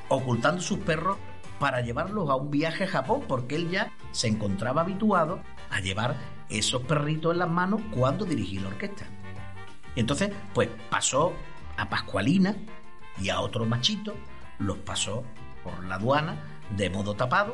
ocultando 0.08 0.62
sus 0.62 0.79
perros 0.79 1.17
para 1.60 1.82
llevarlos 1.82 2.29
a 2.29 2.36
un 2.36 2.49
viaje 2.49 2.86
a 2.86 2.88
Japón, 2.88 3.23
porque 3.27 3.55
él 3.55 3.69
ya 3.69 3.91
se 4.12 4.27
encontraba 4.27 4.82
habituado 4.82 5.41
a 5.69 5.79
llevar 5.82 6.15
esos 6.49 6.82
perritos 6.84 7.34
en 7.34 7.39
las 7.39 7.49
manos 7.49 7.82
cuando 7.91 8.25
dirigía 8.25 8.62
la 8.62 8.69
orquesta. 8.69 9.05
Entonces, 9.99 10.31
pues 10.53 10.69
pasó 10.89 11.33
a 11.75 11.89
Pascualina 11.89 12.55
y 13.21 13.27
a 13.27 13.41
otro 13.41 13.65
machito, 13.65 14.15
los 14.57 14.77
pasó 14.77 15.25
por 15.62 15.83
la 15.83 15.95
aduana 15.95 16.41
de 16.77 16.89
modo 16.89 17.15
tapado 17.15 17.53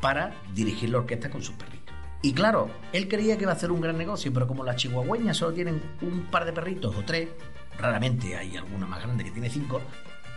para 0.00 0.34
dirigir 0.54 0.88
la 0.88 0.98
orquesta 0.98 1.28
con 1.28 1.42
sus 1.42 1.54
perritos. 1.54 1.94
Y 2.22 2.32
claro, 2.32 2.70
él 2.94 3.08
creía 3.08 3.36
que 3.36 3.42
iba 3.42 3.52
a 3.52 3.56
hacer 3.56 3.70
un 3.70 3.82
gran 3.82 3.98
negocio, 3.98 4.32
pero 4.32 4.46
como 4.46 4.64
las 4.64 4.76
chihuahueñas 4.76 5.36
solo 5.36 5.52
tienen 5.52 5.82
un 6.00 6.30
par 6.30 6.46
de 6.46 6.54
perritos 6.54 6.96
o 6.96 7.04
tres, 7.04 7.28
raramente 7.76 8.38
hay 8.38 8.56
alguna 8.56 8.86
más 8.86 9.02
grande 9.02 9.24
que 9.24 9.30
tiene 9.30 9.50
cinco, 9.50 9.82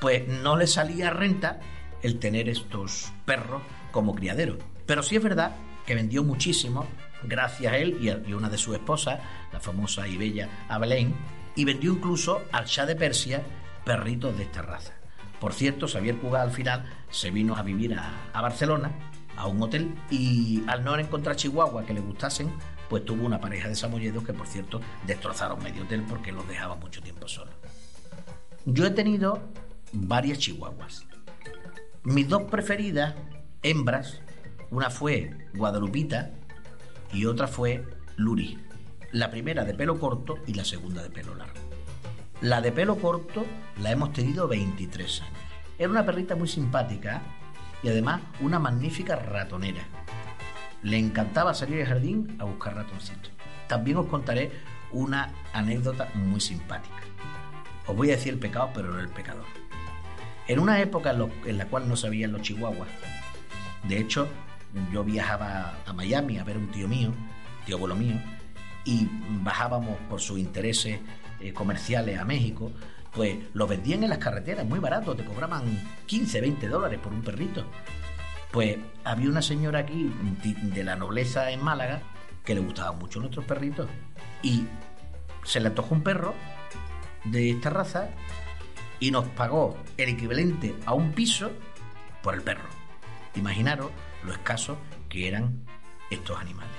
pues 0.02 0.28
no 0.28 0.58
le 0.58 0.68
salía 0.68 1.10
renta 1.10 1.62
el 2.02 2.20
tener 2.20 2.50
estos 2.50 3.13
perros 3.24 3.62
como 3.94 4.13
criadero. 4.13 4.58
Pero 4.86 5.02
sí 5.04 5.15
es 5.15 5.24
verdad 5.24 5.56
que 5.86 5.96
vendió 5.96 6.22
muchísimo 6.22 6.86
gracias 7.24 7.72
a 7.72 7.78
él 7.78 7.98
y 8.02 8.10
a 8.10 8.36
una 8.36 8.50
de 8.50 8.58
sus 8.58 8.76
esposas, 8.76 9.20
la 9.54 9.60
famosa 9.62 10.08
y 10.08 10.18
bella 10.18 10.50
Abelén, 10.68 11.15
y 11.56 11.65
vendió 11.65 11.94
incluso 11.94 12.41
al 12.52 12.65
Shah 12.65 12.86
de 12.86 12.96
Persia 12.96 13.44
perritos 13.84 14.38
de 14.38 14.44
esta 14.44 14.62
raza. 14.62 14.94
Por 15.39 15.54
cierto, 15.54 15.88
Xavier 15.88 16.18
Cugat 16.18 16.44
al 16.44 16.52
final 16.52 16.86
se 17.10 17.32
vino 17.32 17.56
a 17.56 17.62
vivir 17.62 17.96
a, 17.96 18.41
Barcelona, 18.41 18.91
a 19.38 19.48
un 19.48 19.62
hotel, 19.62 19.94
y 20.10 20.63
al 20.68 20.84
no 20.84 20.98
encontrar 20.98 21.36
chihuahua 21.36 21.86
que 21.86 21.94
le 21.94 22.00
gustasen, 22.00 22.52
pues 22.89 23.06
tuvo 23.06 23.26
una 23.26 23.39
pareja 23.39 23.68
de 23.68 23.76
samoyedos 23.76 24.24
que, 24.24 24.34
por 24.34 24.48
cierto, 24.48 24.82
destrozaron 25.06 25.62
medio 25.63 25.84
hotel 25.84 26.04
porque 26.08 26.32
los 26.32 26.48
dejaba 26.48 26.76
mucho 26.76 27.02
tiempo 27.02 27.28
solos. 27.28 27.54
Yo 28.65 28.86
he 28.86 28.91
tenido 28.91 29.39
varias 29.91 30.39
chihuahuas. 30.39 31.06
Mis 32.04 32.28
dos 32.28 32.44
preferidas, 32.44 33.15
hembras, 33.62 34.22
una 34.72 34.89
fue 34.89 35.32
Guadalupita 35.54 36.32
y 37.12 37.26
otra 37.26 37.48
fue 37.48 37.84
Luri. 38.15 38.64
La 39.15 39.32
primera 39.32 39.63
de 39.63 39.73
pelo 39.73 39.97
corto 39.97 40.39
y 40.45 40.56
la 40.56 40.65
segunda 40.65 41.01
de 41.01 41.10
pelo 41.10 41.36
largo. 41.36 41.54
La 42.41 42.60
de 42.60 42.73
pelo 42.73 42.97
corto 42.97 43.45
la 43.82 43.91
hemos 43.91 44.12
tenido 44.12 44.45
23 44.45 45.21
años. 45.21 45.34
Era 45.80 45.89
una 45.89 46.06
perrita 46.06 46.36
muy 46.36 46.49
simpática 46.49 47.21
y 47.82 47.88
además 47.88 48.19
una 48.41 48.60
magnífica 48.60 49.15
ratonera. 49.15 49.86
Le 50.84 50.97
encantaba 50.97 51.54
salir 51.54 51.80
al 51.80 51.88
jardín 51.88 52.36
a 52.39 52.43
buscar 52.43 52.75
ratoncitos. 52.75 53.32
También 53.69 53.95
os 53.95 54.08
contaré 54.08 54.51
una 54.91 55.30
anécdota 55.54 56.10
muy 56.15 56.41
simpática. 56.41 57.04
Os 57.88 57.95
voy 57.95 58.10
a 58.10 58.17
decir 58.17 58.34
el 58.34 58.39
pecado, 58.39 58.71
pero 58.73 58.91
no 58.91 58.99
el 58.99 59.08
pecador. 59.08 59.45
En 60.49 60.60
una 60.60 60.82
época 60.82 61.15
en, 61.45 61.58
la 61.58 61.67
cual 61.67 61.88
no 61.88 61.95
sabían 61.95 62.34
los 62.34 62.41
chihuahuas, 62.41 62.89
de 63.88 63.97
hecho, 63.97 64.28
yo 64.91 65.06
viajaba 65.06 65.73
a 65.86 65.93
Miami 65.93 66.38
a 66.38 66.43
ver 66.43 66.58
a 66.58 66.60
un 66.60 66.69
tío 66.69 66.89
mío, 66.89 67.13
tío 67.65 67.78
abuelo 67.78 67.95
mío, 67.95 68.19
y 68.86 69.10
bajábamos 69.41 69.98
por 70.10 70.21
sus 70.21 70.39
intereses 70.39 71.00
eh, 71.39 71.54
comerciales 71.54 72.17
a 72.19 72.26
México, 72.26 72.71
pues 73.12 73.38
los 73.54 73.67
vendían 73.67 74.04
en 74.04 74.10
las 74.10 74.19
carreteras 74.19 74.65
muy 74.65 74.80
barato, 74.80 75.15
te 75.15 75.26
cobraban 75.26 75.63
15, 76.06 76.41
20 76.41 76.67
dólares 76.67 77.00
por 77.00 77.13
un 77.13 77.21
perrito. 77.21 77.65
Pues 78.52 78.78
había 79.04 79.30
una 79.30 79.41
señora 79.41 79.80
aquí 79.80 80.12
de 80.43 80.84
la 80.84 80.95
nobleza 80.95 81.52
en 81.52 81.63
Málaga 81.63 82.02
que 82.43 82.56
le 82.56 82.62
gustaban 82.62 83.00
mucho 83.00 83.19
nuestros 83.19 83.43
perritos 83.45 83.88
y 84.41 84.65
se 85.43 85.60
le 85.60 85.67
antojó 85.67 85.95
un 85.95 86.04
perro 86.04 86.34
de 87.26 87.50
esta 87.50 87.69
raza 87.69 88.10
y 89.00 89.12
nos 89.12 89.26
pagó 89.30 89.78
el 89.98 90.10
equivalente 90.10 90.76
a 90.86 90.93
un 90.93 91.12
piso 91.12 91.52
por 92.21 92.36
el 92.36 92.41
perro. 92.41 92.69
Imaginaros 93.36 93.91
lo 94.24 94.32
escaso 94.32 94.78
que 95.10 95.28
eran 95.28 95.65
estos 96.10 96.39
animales. 96.39 96.71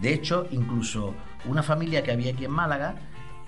De 0.00 0.14
hecho, 0.14 0.46
incluso 0.50 1.14
una 1.44 1.62
familia 1.62 2.02
que 2.02 2.12
había 2.12 2.32
aquí 2.32 2.44
en 2.44 2.50
Málaga, 2.50 2.96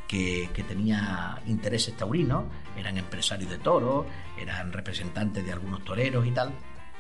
que, 0.07 0.65
tenía 0.67 1.41
intereses 1.47 1.97
taurinos, 1.97 2.45
eran 2.77 2.99
empresarios 2.99 3.49
de 3.49 3.59
toros, 3.59 4.07
eran 4.39 4.73
representantes 4.73 5.45
de 5.45 5.53
algunos 5.53 5.85
toreros 5.85 6.27
y 6.27 6.33
tal, 6.33 6.53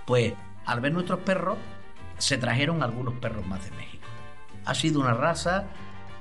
pues 0.06 0.32
al 0.64 0.80
ver 0.80 0.92
nuestros 0.92 1.18
perros, 1.20 1.58
se 2.18 2.38
trajeron 2.38 2.82
algunos 2.82 3.14
perros 3.14 3.46
más 3.46 3.64
de 3.64 3.70
México. 3.72 4.06
Ha 4.64 4.74
sido 4.74 5.00
una 5.00 5.14
raza 5.14 5.64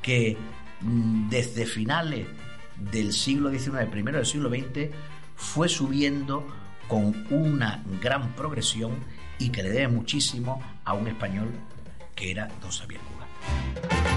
que 0.02 0.38
mm, 0.82 1.30
desde 1.30 1.66
finales 1.66 2.26
del 2.76 3.14
siglo 3.14 3.52
XIX, 3.52 3.86
primero 3.92 4.18
del 4.18 4.26
siglo 4.26 4.50
XX, 4.50 4.90
fue 5.36 5.70
subiendo 5.70 6.48
con 6.88 7.28
una 7.30 7.84
gran 8.02 8.34
progresión 8.34 8.98
y 9.38 9.50
que 9.50 9.62
le 9.62 9.70
debe 9.70 9.90
muchísimo 9.90 10.62
a 10.86 10.94
un 10.94 11.08
español 11.08 11.52
que 12.16 12.32
era 12.32 12.48
don 12.62 12.72
Xavier 12.72 13.00
Cuba. 13.02 14.09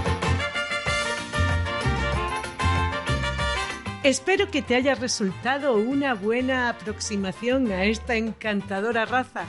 Espero 4.03 4.51
que 4.51 4.61
te 4.61 4.75
haya 4.75 4.95
resultado 4.95 5.77
una 5.77 6.13
buena 6.13 6.67
aproximación 6.67 7.71
a 7.71 7.85
esta 7.85 8.15
encantadora 8.15 9.05
raza 9.05 9.45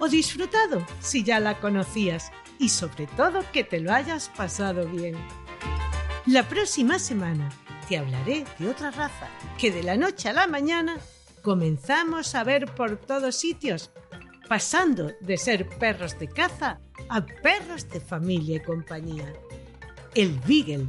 o 0.00 0.08
disfrutado 0.08 0.84
si 0.98 1.22
ya 1.22 1.38
la 1.38 1.60
conocías 1.60 2.32
y 2.58 2.70
sobre 2.70 3.06
todo 3.06 3.44
que 3.52 3.62
te 3.62 3.78
lo 3.78 3.92
hayas 3.92 4.30
pasado 4.30 4.88
bien. 4.88 5.14
La 6.26 6.48
próxima 6.48 6.98
semana 6.98 7.48
te 7.88 7.96
hablaré 7.96 8.44
de 8.58 8.68
otra 8.68 8.90
raza 8.90 9.28
que 9.58 9.70
de 9.70 9.84
la 9.84 9.96
noche 9.96 10.28
a 10.28 10.32
la 10.32 10.48
mañana 10.48 10.96
comenzamos 11.42 12.34
a 12.34 12.42
ver 12.42 12.66
por 12.74 12.96
todos 12.96 13.36
sitios, 13.36 13.92
pasando 14.48 15.12
de 15.20 15.36
ser 15.36 15.68
perros 15.68 16.18
de 16.18 16.26
caza 16.26 16.80
a 17.08 17.24
perros 17.24 17.88
de 17.90 18.00
familia 18.00 18.56
y 18.56 18.60
compañía. 18.60 19.32
El 20.16 20.40
Beagle. 20.40 20.88